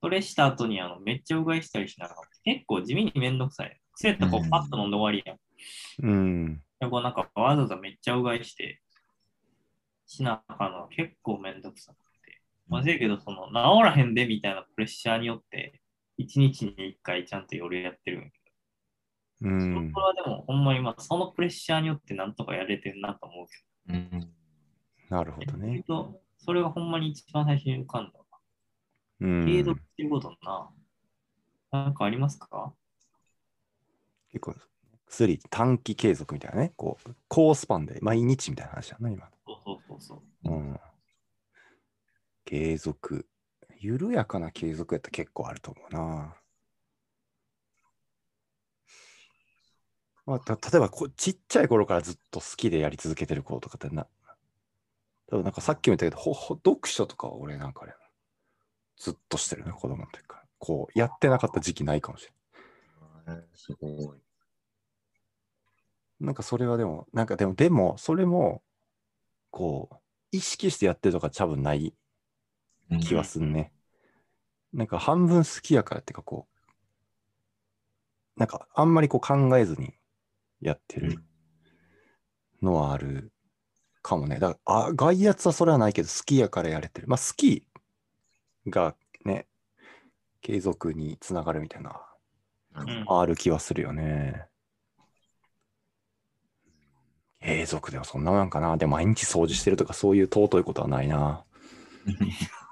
[0.00, 3.78] それした後にあのめっちゃうがいしたりしながら、結構地味にめんどくさい。
[3.92, 6.10] 薬やったらこうんうパッと飲んで終わりやん。
[6.10, 6.62] うん。
[6.80, 8.80] でこうなんかわざわざめっちゃうがいして、
[10.06, 12.40] しなあかんのは結構めんどくさくて。
[12.66, 15.82] まあ、せやけど、その治らへんでみたいなプレッシャーによって、
[16.16, 18.41] 一日に一回ちゃんと夜やってるんやけ
[19.42, 24.32] うど、んそれはでもほんまにまあそのプレッシャーによってなんとかやれてんなと思うけうん
[25.10, 25.82] なるほどど、ね。
[25.86, 28.24] とそれがほんまに一番最初に浮かんだわ。
[29.20, 29.44] うん。
[29.44, 30.70] 継続っていうことな。
[31.70, 32.74] なんかありますか？
[34.30, 34.54] 結構、
[35.06, 36.72] 薬、短期継続みたいなね。
[36.76, 39.30] こう、高スパンで毎日みたいな話だな、今。
[39.46, 40.50] そうそうそうそう。
[40.50, 40.80] うん。
[42.44, 43.28] 継続。
[43.78, 46.34] 緩やかな継続やったら結構あると思うな。
[50.26, 54.06] まあ、た例えばこう、ちっちゃい頃からずっと好きでやり続けてる子とかってな、
[55.28, 58.02] 多分なんかさっきも言ったけど、ほほ読書とかは俺なんかあれやな
[58.98, 60.42] ずっとしてるね、子供の時から。
[60.58, 62.26] こう、やってなかった時期ないかもし
[63.26, 63.44] れない。
[63.54, 64.18] すごい。
[66.20, 68.62] なんかそれはでも、なんかでも、でも、それも、
[69.50, 69.96] こう、
[70.30, 71.94] 意識してやってるとか多分ない
[73.00, 73.72] 気はするね。
[74.72, 76.46] なんか半分好きやからっていうかこ
[78.36, 79.94] う、なんかあんまりこう考えずに
[80.62, 81.22] やってる
[82.62, 83.32] のはある
[84.02, 84.38] かもね。
[84.38, 87.08] だから、あ、外圧はそれはないけど好きやからやれてる。
[87.08, 87.66] まあ好き
[88.68, 88.94] が
[89.24, 89.46] ね、
[90.40, 92.00] 継続につながるみたいな、
[93.06, 94.46] ある気はするよね。
[97.40, 98.76] 継続ではそんなもんかな。
[98.76, 101.44] でも毎日掃除してるとかそういう尊いことはないな。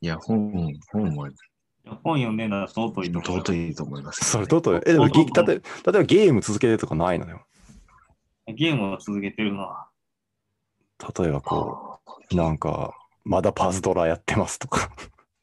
[0.00, 1.30] いや、本、本は
[1.96, 3.44] 本読んでんなら尊いと思う。
[3.44, 4.80] 尊いと思います、それ尊い。
[4.86, 7.46] え、でもぎ例え例えばゲーム続けてるとかないのよ。
[8.46, 9.88] ゲームを続けてるのは。
[11.18, 14.90] 例えばこう、なんか、まだパズドラやってますとか。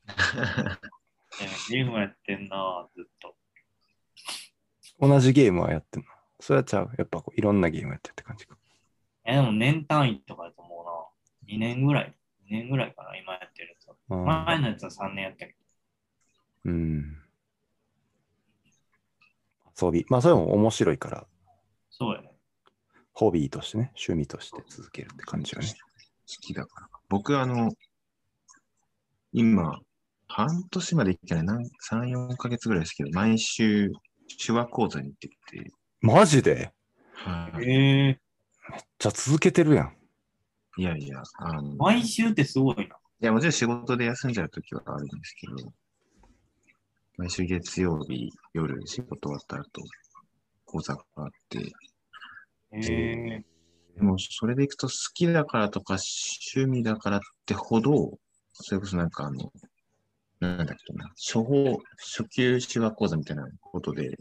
[1.42, 3.36] えゲームやってんな、ずっと。
[5.00, 6.10] 同じゲームはやってんの。
[6.40, 6.92] それはちゃう？
[6.98, 8.58] やっぱこういろんなゲームやってるって感じか。
[9.26, 11.54] え、でも年単位とかだと思うな。
[11.54, 12.16] 2年ぐらい。
[12.48, 13.96] 2年ぐらいかな、今やってるやつは。
[14.10, 15.56] うん前のやつは3年やったけ
[16.66, 17.18] うん。
[19.82, 20.06] 遊び。
[20.10, 21.28] まあそれも面白いから、ど。
[21.90, 22.32] そうやね。
[23.14, 25.68] ホビーとしてね、趣味として続けるって感じよね。
[25.68, 25.76] 好
[26.42, 26.90] きだから。
[27.08, 27.72] 僕、あの、
[29.32, 29.80] 今、
[30.28, 33.92] 半年まで行ってない、なん3、4ヶ月ぐらいですけど、毎週、
[34.44, 36.74] 手話講座に行ってきて、マジで？
[37.14, 38.20] はいええ
[39.00, 39.96] じゃあ続けてるやん。
[40.78, 42.98] いやいや、あの、い毎週ってすごいな。
[43.26, 45.74] や、もちろん仕事で休んじゃうときはあるんですけど、
[47.18, 49.82] 毎週月曜日夜仕事終わった後、
[50.66, 51.60] 講座があって、
[52.74, 53.46] ええ
[53.96, 55.96] でもそれでいくと好きだからとか
[56.58, 58.18] 趣味だからってほど、
[58.52, 59.52] それこそなんかあの、
[60.42, 64.18] なんだっけな、初歩、初級手話講座みたいなことで、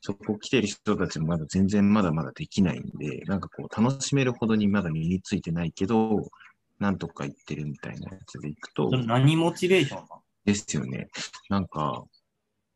[0.00, 6.30] そこ来てる人たちもまだ全然まだまだできないんで、なんかこう楽しめるほどにまだ身についてないけど、
[6.78, 8.88] なんとか言ってるみたいなやつでいくと。
[8.90, 10.22] 何モチベーションなの？
[10.46, 11.08] ですよね。
[11.50, 12.04] なんか、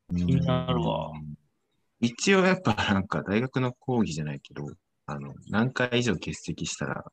[0.09, 1.13] 気になるわ。
[2.01, 4.67] 一応やっぱなんか大学の講義じゃないけど、
[5.07, 7.05] あの、何回以上欠席したら、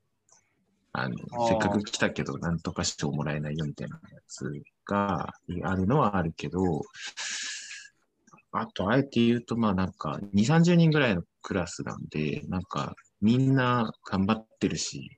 [0.93, 1.15] あの
[1.47, 5.29] せっかく来たけど、なんとか賞もらえないよみたいなやつが
[5.63, 6.81] あるのはあるけど、
[8.51, 15.11] あと、あえて言うと、まあなんか、2、30人ぐらいのクラスなんで、なんか、みんな頑張ってるし、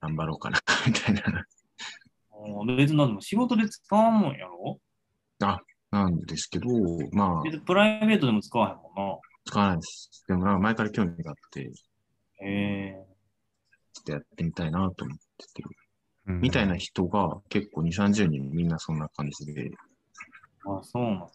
[0.00, 1.44] 頑張ろうかな、みたいな、
[2.76, 4.78] 別になんでも仕事で使わんもんやろ？
[5.90, 6.66] なんですけど、
[7.12, 10.24] まあ、別にプライベートでも使わへんも使わないです。
[10.26, 11.70] でもなんか前から興味があって、んな。
[12.40, 12.96] へ
[13.92, 15.62] ちょっとやってみたいなと思ってて、
[16.26, 19.70] うんみたいな人が結構2、30人みんなそんな感じで、え
[20.66, 21.28] あ、そうなんだ。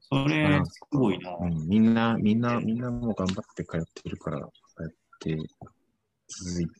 [0.00, 1.34] それ、すごいな。
[1.40, 5.36] うん、みんな、みんな、みんなもう頑張って通ってるから、こうやって
[6.28, 6.70] 続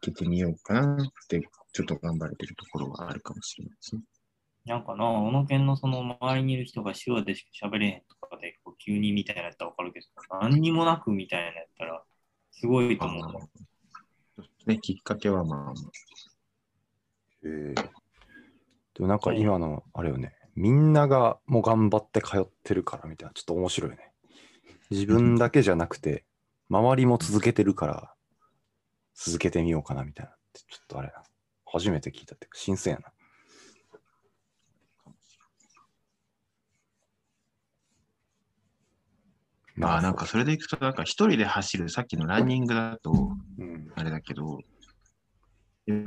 [0.00, 1.40] けてみようかなって、
[1.72, 4.02] ちょっと頑張れてるところがあるかもしれないですね。
[4.64, 10.06] なんかな、小野県のその周りにいる人が手話でしか喋れへんとかで、こう急にみたいなやったらわかるけど、
[10.40, 12.02] 何にもなくみたいなやったら、
[12.52, 13.48] すごいと思
[14.38, 14.40] う。
[14.66, 15.74] ね、きっかけはまあ、
[17.44, 24.12] へえでもなんか今の、あれよね、みんながもう頑張って通ってるからみたいな、ちょっと面白いよね。
[24.90, 26.24] 自分だけじゃなくて、
[26.68, 28.14] 周りも続けてるから、
[29.14, 31.22] 続けてみようかなみたいなって、ちょっとあれな。
[31.72, 33.12] 初めて聞いたって新鮮やな。
[39.74, 43.10] まあなんかそれでいくと、なんか一人で走る、さっきのランニングだと、
[43.58, 44.60] うん、あれだけど、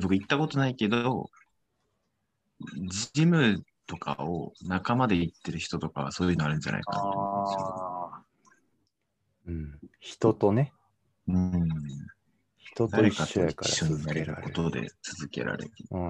[0.01, 1.31] 僕行ったことないけど、
[3.13, 8.11] ジムとかを仲間で行ってる人とかはそういうのあるんじゃないかなと思うんですよ。
[8.13, 8.23] あ
[9.47, 9.79] うん。
[9.99, 10.71] 人とね、
[11.27, 11.67] うん。
[12.75, 14.35] 人と一緒やから一緒に続なれる。
[14.43, 15.71] ことで続けられる。
[15.91, 16.09] うん。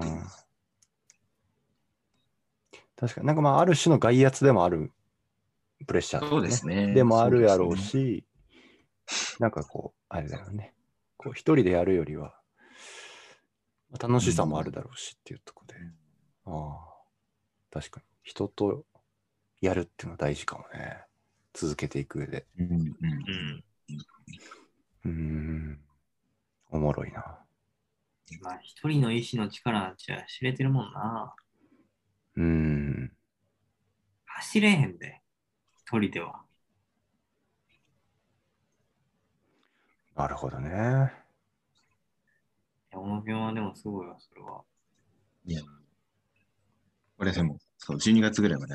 [2.96, 4.90] 確かになんかまあ、ある種の外圧でもある
[5.86, 6.92] プレッシャー、そうですね。
[6.92, 7.82] でもあるやろうそうね。
[7.82, 8.24] し、
[9.38, 10.74] なんかこう、あれだよね。
[11.16, 12.34] こう、一人でやるよりは、
[13.90, 15.80] まあ楽しさもあるだろうしっていうところで。
[16.46, 18.06] ああ、確かに。
[18.24, 18.84] 人と
[19.60, 21.04] やるっていうのは大事かもね。
[21.54, 22.46] 続けていく上で。
[22.58, 23.62] うんうんー
[25.04, 25.80] うん。
[26.70, 27.38] おもろいな。
[28.42, 31.34] まあ、一人の意志の力なんちゃ知れてるもんな。
[32.36, 33.12] うーん。
[34.24, 35.20] 走れへんで、
[35.78, 36.42] 一人では。
[40.16, 41.12] なるほどね。
[42.92, 44.62] 小野県はでもすごいわ、それは。
[45.44, 45.62] いや、
[47.18, 48.74] これでも、そう、12月ぐらいまで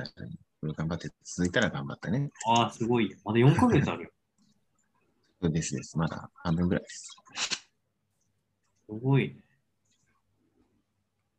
[0.62, 2.30] これ頑張って続いたら頑張ったね。
[2.47, 3.17] ああ、すごいよ。
[3.25, 4.10] まだ4ヶ月あるよ。
[5.41, 5.97] そうですです。
[5.97, 7.10] まだ半分ぐらいです。
[8.91, 9.36] すごいね。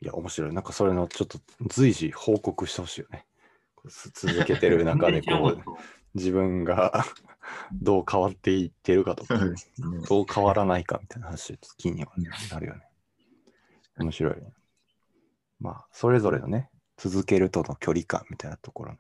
[0.01, 0.55] いや、面白い。
[0.55, 1.39] なんかそれのちょっと
[1.69, 3.27] 随時報告してほしいよね。
[4.15, 5.63] 続けてる 中でこう
[6.15, 7.05] 自分が
[7.73, 9.39] どう変わっていってるかとか。
[10.09, 12.13] どう変わらないかみたいな話、気には
[12.51, 12.89] なるよね。
[13.99, 14.37] 面白い。
[15.61, 18.97] まあ、それぞれのね、続けるとの距離感みたいなところ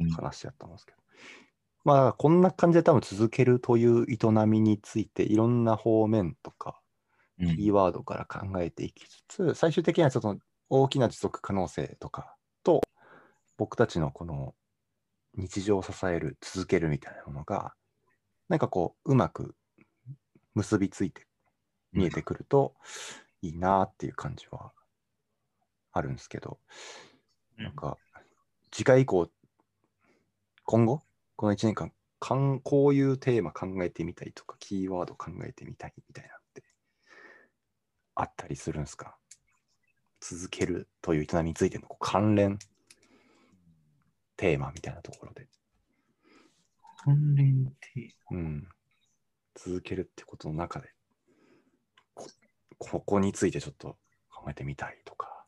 [0.00, 0.98] うんの話やったんですけど。
[1.84, 6.87] まあ、こんな感じで多分続けるという営みについて、いろんな方面とか、うん
[7.38, 12.80] キーワードから考えていきつつ、最終的にはちょっと大きな持続可能性とかと、
[13.56, 14.54] 僕たちのこの
[15.34, 17.74] 日常を支える、続けるみたいなものが、
[18.48, 19.54] なんかこう、うまく
[20.54, 21.26] 結びついて
[21.92, 22.74] 見えてくると
[23.42, 24.72] いいなっていう感じは
[25.92, 26.58] あるんですけど、
[27.58, 27.64] うん。
[27.64, 27.98] なんか、
[28.70, 29.30] 次回以降、
[30.64, 31.02] 今後、
[31.36, 36.37] この1年間、かんこういうテーマ考えてみたいとか、キーワード考えてみたいみたいな
[38.20, 39.16] あったりするんですか？
[40.20, 42.58] 続けるという営みについてのこう関連
[44.36, 45.46] テーマみたいなところで、
[47.04, 48.68] 関連テうん、
[49.54, 50.88] 続けるってことの中で
[52.12, 52.26] こ、
[52.76, 53.96] ここについてちょっと
[54.28, 55.44] 考えてみたいとか。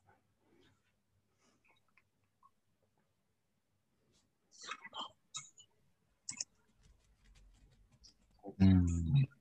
[8.60, 9.39] うん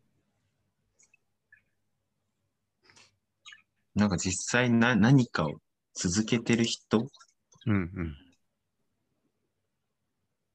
[4.00, 5.60] なんか実際な何かを
[5.94, 7.06] 続けてる人
[7.68, 8.18] うん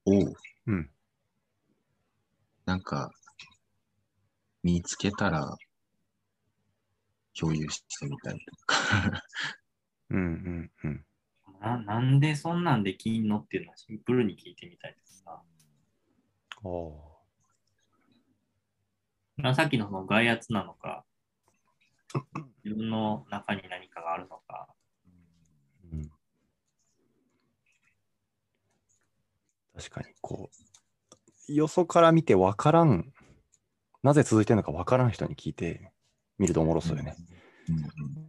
[0.05, 0.33] をうん。
[0.67, 0.89] うん。
[2.65, 3.11] なんか
[4.63, 5.47] 見つけたら
[7.39, 9.23] 共有してみたいとか。
[10.09, 11.05] うんうんうん。
[11.61, 15.39] ななんでそんなんできんのっていうのはシンプルに聞いてみたいですな。
[16.63, 16.93] お
[19.37, 21.03] まあさっきのその外圧なのか、
[22.63, 24.67] 自分の中に何かがあるのか、
[25.91, 26.09] うん、
[29.75, 30.49] 確かにこ
[31.49, 33.11] うよそから見て分からん
[34.03, 35.91] なぜ続いてるのか分からん人に聞いて
[36.37, 37.15] 見るとおもろそうよね。
[37.17, 37.35] うんうん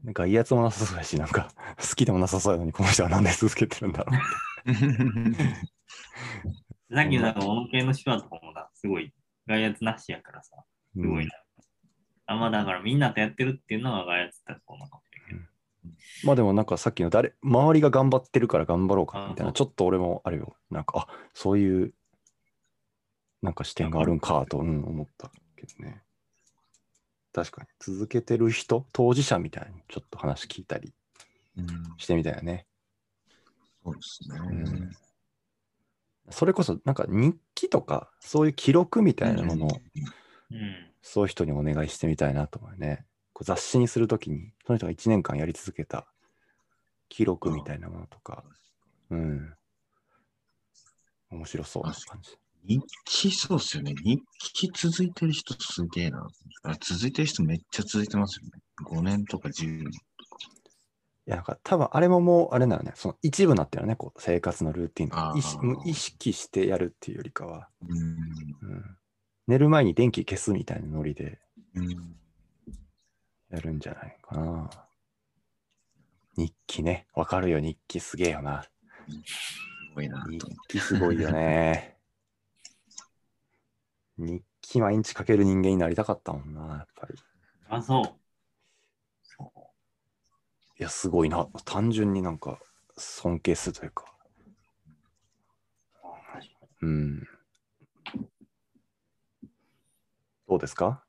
[0.06, 4.12] なんかいいやつもなさそうやし、なんか 好きでもなさそうやのに、この人はなんで続けてるんだろ
[4.64, 4.72] う。
[6.94, 9.12] さっきのなんか、小野系の手話とかもな、すごい、
[9.48, 10.64] 外圧なしやからさ、
[10.94, 11.32] すごいな。
[12.26, 14.88] あまあだからみんなとやってるっていうのが外圧ってそうな。
[16.24, 20.56] まあでもなんかさっきの誰、周りが頑張ってるから頑張ろうかみたいな、あちょっと俺もあるよ。
[20.70, 21.94] なんか、あそういう、
[23.42, 26.02] なんか視点があるんかと、うん、思ったけどね。
[27.32, 30.92] 確かに、続けてる人、当事者みたいにちょっと話聞いたり
[31.58, 31.66] うん
[31.98, 32.66] してみたいよね。
[33.84, 34.38] そうですね。
[34.38, 34.90] うん
[36.30, 39.70] それこそ、なんか日記とか、そういう記録みたいなものを、
[40.50, 40.90] うん。
[41.06, 43.06] そういう人にお願いしてみたいなと思うよね。
[43.32, 46.08] こう雑誌にするときに、その人が1年間やり続けた
[47.08, 48.42] 記録みたいなものとか、
[49.10, 49.54] うん。
[51.30, 52.36] 面白そうな感じ。
[52.64, 53.94] 日記そうっすよね。
[54.02, 54.20] 日
[54.52, 56.26] 記続いてる人すげえな。
[56.64, 58.50] あ続いてる人めっちゃ続いてますよね。
[58.84, 59.84] 5年とか10年。
[59.84, 59.90] い
[61.26, 67.98] や、なんか多分あれももう、あれなのね、その一部になってるよね、こう生活のルーティン意識してやるっていうよりかは、うん。
[67.98, 68.96] うん、
[69.46, 71.38] 寝る前に電気消すみたいなノリで
[71.74, 72.16] うん。
[73.50, 74.70] やるんじゃないかな。
[76.36, 78.62] 日記ね、わかるよ、日記すげえよな。
[78.62, 78.70] す
[79.94, 80.38] ごいな日。
[80.68, 81.96] 記すごいよね。
[84.18, 87.14] 日記毎日書ける人間になりたかったもんな、やっぱり。
[87.68, 88.04] あ、そう。
[89.22, 89.60] そう。
[90.78, 91.46] いや、すごいな。
[91.64, 92.58] 単純になんか
[92.96, 94.04] 尊敬するというか。
[96.82, 97.26] うん。
[100.48, 101.02] どうですか？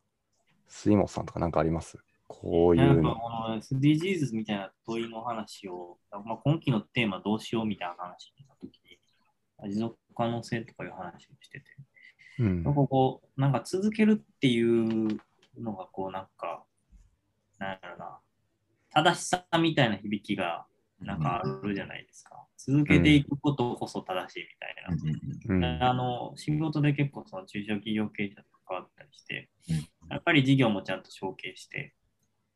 [0.68, 1.98] 杉本さんとかなんかあります？
[2.28, 3.16] こういなんかうの。
[3.16, 9.00] この SDGs みたいな問いの話を、まあ、今期のテーマどうしようみたいな話になったときに、
[9.72, 11.66] 持続可能性とかいう話をしてて、
[12.40, 15.20] うんなんかこう、なんか続けるっていう
[15.60, 16.64] のが、こうなんか、
[17.60, 18.20] なんやろな、
[18.92, 20.66] 正しさみたいな響きが
[21.00, 22.47] なんかあるじゃないですか。
[22.68, 25.54] 続けていくことこそ正しいみたいな。
[25.54, 25.58] うん。
[25.58, 25.84] うん。
[25.84, 29.76] あの仕事で結構その中小企業経営者と関わったりして、うん。
[30.12, 31.96] やっぱり事業もちゃんと承継して、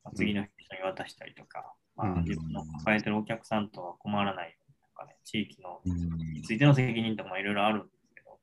[0.04, 2.24] まあ次の人に渡したりとか、まあ、うん。
[2.24, 6.18] 自分の抱えてるお客さんとは困らないとかね、地域のうん。
[6.34, 8.40] についての責任とかもいろいろあるんですけど、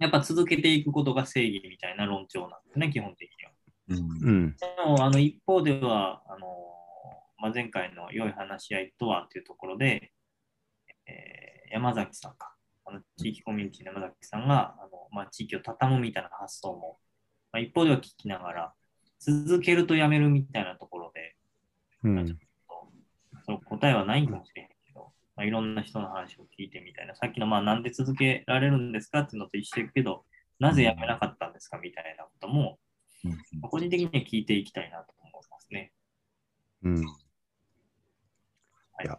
[0.00, 3.52] やっぱ続けていくことが正義みたいな論調なんですね、基本的には。
[3.88, 4.28] うん。
[4.28, 4.56] うん。
[4.56, 6.48] でも、あの一方では、あの
[7.38, 10.12] まあ、前回の良い話し合いとはというところで、
[11.06, 12.54] えー山崎さんか、
[12.84, 16.98] あの地域コミュニティの山崎さんが、あのまあ、地域を畳むみたいな発想も、
[17.52, 18.72] まあ、一方では聞きながら、
[19.18, 21.36] 続けるとやめるみたいなところで、
[22.04, 22.38] うん。
[23.44, 30.24] その答えはないんかもしれへんけど、まあ、いろんな人の話を聞いてみたいな、さっきのまあなんで続けられるんですかっていうのと一緒だけど、
[30.58, 32.78] なぜやめなかったんですかみたいなことも、
[33.24, 33.30] うん
[33.60, 35.92] まあ個人的には聞いていきたいなと思いますね。
[36.84, 37.02] うん。
[37.02, 37.04] い
[38.98, 39.18] はいや、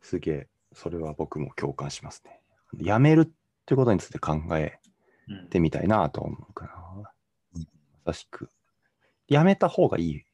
[0.00, 2.40] すげえ、それは僕も共感しますね。
[2.78, 3.30] やめるっ
[3.66, 4.78] てことについて考え
[5.28, 7.12] うんてみたいなと思うかな
[7.56, 7.62] うん。
[8.04, 8.48] まさしく。
[9.28, 10.24] やめた方がいい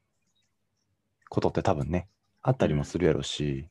[1.28, 2.08] ことって多分ね、
[2.42, 3.68] あったりもするやろし、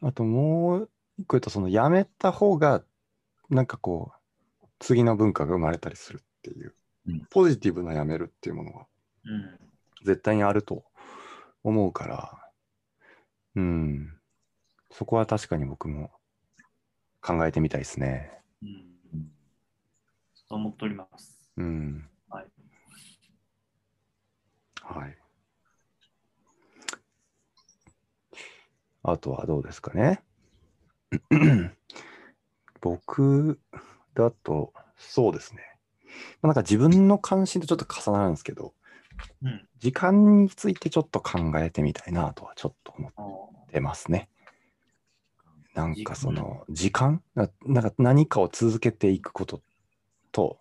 [0.00, 2.84] あともう一個言うと、そのやめた方が、
[3.50, 4.12] なんかこ
[4.62, 6.74] う、次の文化が生まれたりするっていう
[7.08, 8.86] うん、ポジティブなやめるっていうものが
[9.24, 9.58] うん
[10.04, 10.84] 絶対にあると
[11.64, 12.38] 思うから、
[13.56, 14.15] うん、
[14.96, 16.10] そこは確かに僕も
[17.20, 18.30] 考えてみたいですね。
[18.62, 18.96] うん
[20.48, 21.50] そう思っております。
[21.58, 22.08] うん。
[22.30, 22.46] はい。
[24.80, 25.18] はい。
[29.02, 30.22] あとはどうですかね。
[32.80, 33.60] 僕
[34.14, 35.62] だと、そうですね。
[36.40, 38.72] まあなんか自分の関心とちょっと重なるんですけど、
[39.42, 39.68] うん。
[39.78, 43.22] 時間についてちょっと考えてみたいなとはちょっと思あ
[43.64, 44.30] ってますね。
[45.76, 47.22] なんかその時間？
[47.34, 49.60] ななんか何かを続けていくこと
[50.32, 50.58] と、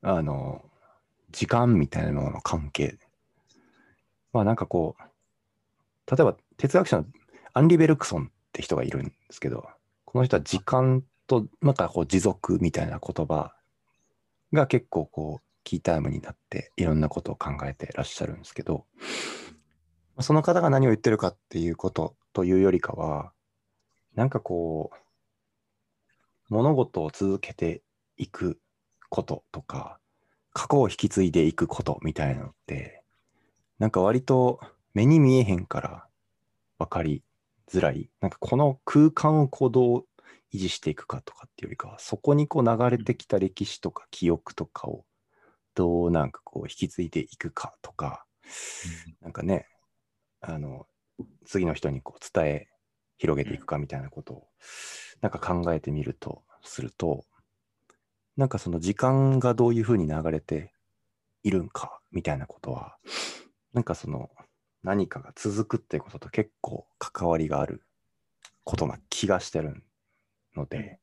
[0.00, 0.64] あの、
[1.30, 2.98] 時間みたいなものの関係。
[4.32, 7.04] まあなんかこう、例えば哲学者の
[7.52, 9.68] アンリ・ベルクソンって人がいるんですけど、
[10.06, 13.54] この人は時間となんかこう持続みたいな言葉
[14.54, 18.86] が結構こうキータイムになっていろんなことを考えてらっしゃるんですけど、
[20.20, 23.32] その方が何を言ってるかっていうことというよりかは、
[24.14, 24.96] なんかこう、
[26.48, 27.82] 物事を続けて
[28.16, 28.58] いく
[29.08, 29.98] こととか、
[30.52, 33.02] 過去を引き継いでいくことみたいなのって、
[33.78, 34.60] なんか割と
[34.94, 36.06] 目に見えへんから
[36.78, 37.22] 分かり
[37.68, 38.10] づらい。
[38.20, 40.06] なんかこの空間をこうどう
[40.52, 45.04] 維持していくかとかっていうよりかは、そこにこう流れてきた歴史とか記憶とかを
[45.74, 48.24] どうなんかこう引き継いでいくかとか、
[49.20, 49.66] なんかね、
[50.40, 50.86] あの、
[51.46, 52.68] 次の人にこう伝え、
[53.20, 54.48] 広げていくかみたいなことを、
[55.20, 57.26] なんか考えてみると、すると、
[58.36, 60.72] なんかその時間がどういうふうに流れて
[61.42, 62.96] いるんかみたいなことは、
[63.74, 64.30] なんかその
[64.82, 67.84] 何かが続くっていうことと結構関わりがある
[68.64, 69.84] ことな気がしてる
[70.56, 70.98] ので、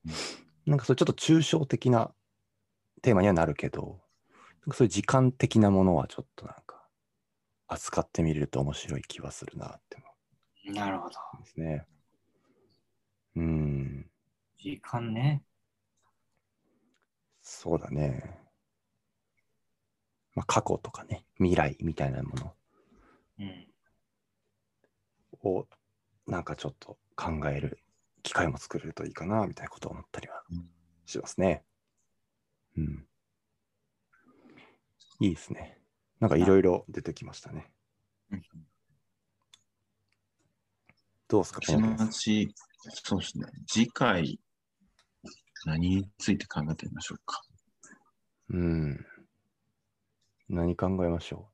[0.66, 2.12] なんかそれちょっと抽象的な
[3.04, 4.02] テーマにはなるけど、
[4.62, 6.82] なんかそういう時間的なものはちょっとなんか
[7.68, 9.98] 扱ってみると面白い気はするなって
[10.66, 11.16] 思なるほど。
[11.36, 11.86] うんですね。
[13.38, 14.10] うん、
[14.58, 15.44] 時間ね。
[17.44, 18.40] そうだね。
[20.34, 22.54] まあ、過去とかね、未来みたいなもの
[23.40, 23.68] うん。
[25.44, 25.68] を
[26.26, 27.80] なんかちょっと考える
[28.24, 30.68] 機会も作れるといいかなみたいなことを思ったりはうん
[31.06, 31.64] しますね。
[32.76, 33.06] うん。
[35.20, 35.80] いいですね。
[36.20, 37.72] なんかいろいろ出てきましたね。
[38.32, 38.42] うん
[41.30, 42.56] どうですか、そペンケンさんのうち、
[42.90, 43.46] そうですね。
[43.68, 44.40] 次回、
[45.68, 47.44] 何について考えてみましょうか。
[48.50, 49.06] うん。
[50.50, 51.50] 何考えましょ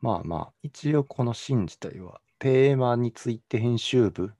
[0.00, 4.32] まあまあ、一応このシーン自体は、テーマについて編集部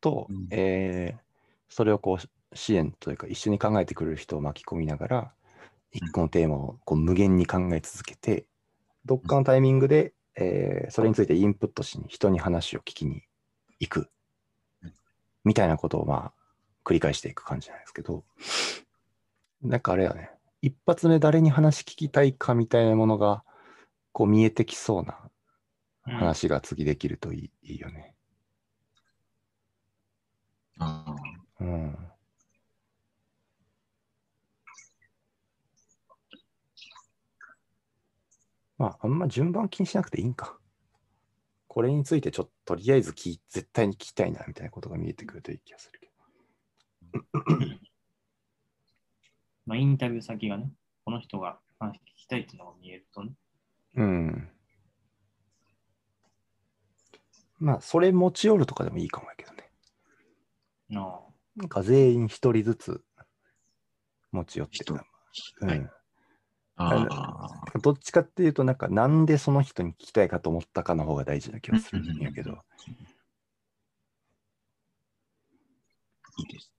[0.00, 1.24] と、うんえー
[1.70, 5.34] それをこう支援というか、一緒に考えてくれる人を巻き込みながら、
[5.92, 8.46] 一個のテーマをこう無限に考え続けて、
[9.04, 13.22] どっかのタイミングで、えーそれについてインプットしに、人に話を聞きに
[13.80, 14.10] 行く
[14.82, 14.92] うん、
[15.44, 16.32] みたいなことをまあ、
[16.84, 18.24] 繰り返していく感じなんですけど、
[19.62, 20.30] なんかあれやね、
[20.60, 23.44] 一発目誰に話聞きたいかみたいなものが、
[24.12, 25.18] こう見えてきそうな
[26.06, 28.14] うん話が次できるといい,、いいよね。
[30.78, 31.16] ああ
[31.60, 31.96] うん。
[38.84, 40.58] まあ、あんま順番気にしなくていいんか。
[41.68, 46.10] これについてちょっととりあえず聞い絶対に聞きたいなみたいなことが見えてくるといい気がするけ
[49.64, 50.70] まあ、インタビュー先がね、
[51.06, 53.30] この人が話聞きたいっていうのが見えるとね。
[53.96, 54.02] ど。
[54.02, 54.50] うん。
[57.58, 59.70] まあ、それ持ち寄るとかでもいいかもやけどね。
[60.90, 61.20] な
[61.56, 63.02] なんか全員一人ずつ
[64.30, 65.00] 持ち寄って一人
[65.62, 66.03] うんはいああ。
[66.76, 72.58] どっちかっていうと、なんか、なんでその人に聞きたいかと思ったかの方が大事な気がするんやけど。
[76.38, 76.72] いいです。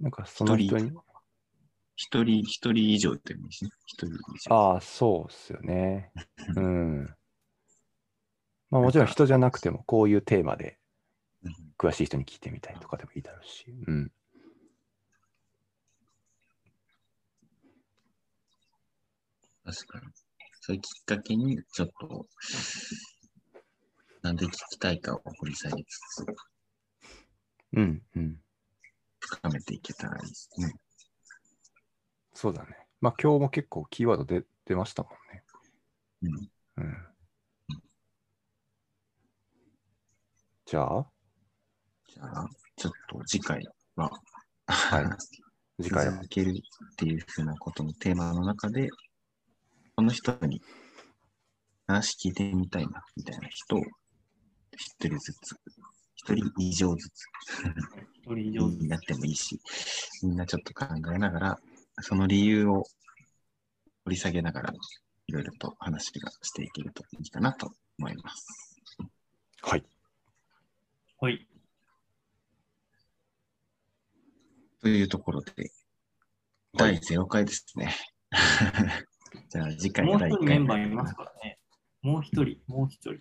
[0.00, 0.92] なんか、その人に。
[1.96, 3.70] 一人、一人以上でもいいですね。
[3.86, 4.54] 一人以上。
[4.54, 6.10] ああ、そうっすよね。
[6.56, 7.14] うん。
[8.70, 10.80] まあ、もちろん人じゃなくても、こういうテーマで
[11.44, 13.66] うん詳しい人に聞いてみたいとかでもいいだろうし。
[13.86, 14.12] うん。
[19.64, 20.06] 確かに。
[20.60, 22.26] そういうきっかけに、ちょっと、
[24.22, 26.26] なんで聞きたいかを掘り下げつつ、
[27.74, 28.36] うん、うん。
[29.20, 30.72] 深めていけたらいいですね。
[32.34, 32.76] そうだね。
[33.00, 35.42] まあ、今日も結構キーワードで出ましたもんね。
[36.22, 36.84] うん。
[36.84, 36.96] うん。
[40.66, 41.06] じゃあ、
[42.06, 43.62] じゃあ、ちょっと次回
[43.96, 44.10] は、
[44.66, 45.04] はい
[45.82, 46.28] 次回は続。
[46.28, 48.88] けるっていうふうなことのテーマの中で、
[49.96, 50.60] この人に
[51.86, 53.80] 話聞いてみたいな、みたいな人を
[54.72, 55.56] 一人ずつ、
[56.16, 57.24] 一人以上ずつ
[58.24, 59.60] 一人以上になってもいいし、
[60.24, 61.58] みんなちょっと考えながら、
[62.00, 62.82] その理由を
[64.04, 64.72] 掘り下げながら、
[65.28, 68.68] いろいろと話がしていけるといいかなと思います。
[69.62, 69.84] はい。
[71.20, 71.46] はい。
[74.80, 75.52] というところで、
[76.76, 77.94] 第0回ですね。
[79.48, 81.58] じゃあ次回もう第1回一人メンバーいますからね。
[82.02, 83.20] もう一人、もう一人。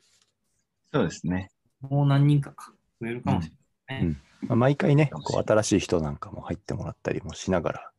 [0.92, 1.50] そうですね。
[1.82, 3.52] もう何人かか増えるかもし
[3.90, 4.06] れない。
[4.06, 7.92] うんまあ、毎回ね、こう新しい人なんかも入ってもらったりもしながら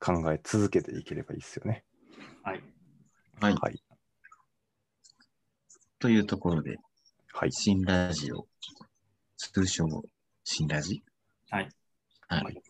[0.00, 1.84] 考え続けていければいいですよね。
[2.42, 2.62] はい。
[3.40, 3.54] はい。
[3.54, 3.82] はい。
[5.98, 6.76] というところで、
[7.32, 7.52] はい。
[7.52, 8.46] 新ラジオ、
[9.36, 9.86] 通称
[10.42, 11.02] 新ラジ？
[11.50, 11.68] はい。
[12.28, 12.44] はい。
[12.44, 12.62] はい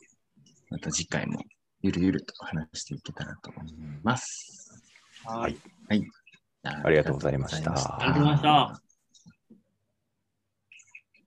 [0.71, 1.41] また次回も
[1.85, 4.83] ゆるゆると話していけたらと思います。
[5.27, 5.57] はい。
[5.91, 6.03] はい。
[6.63, 8.84] ありがとうございましたありがとうございありがとうございました。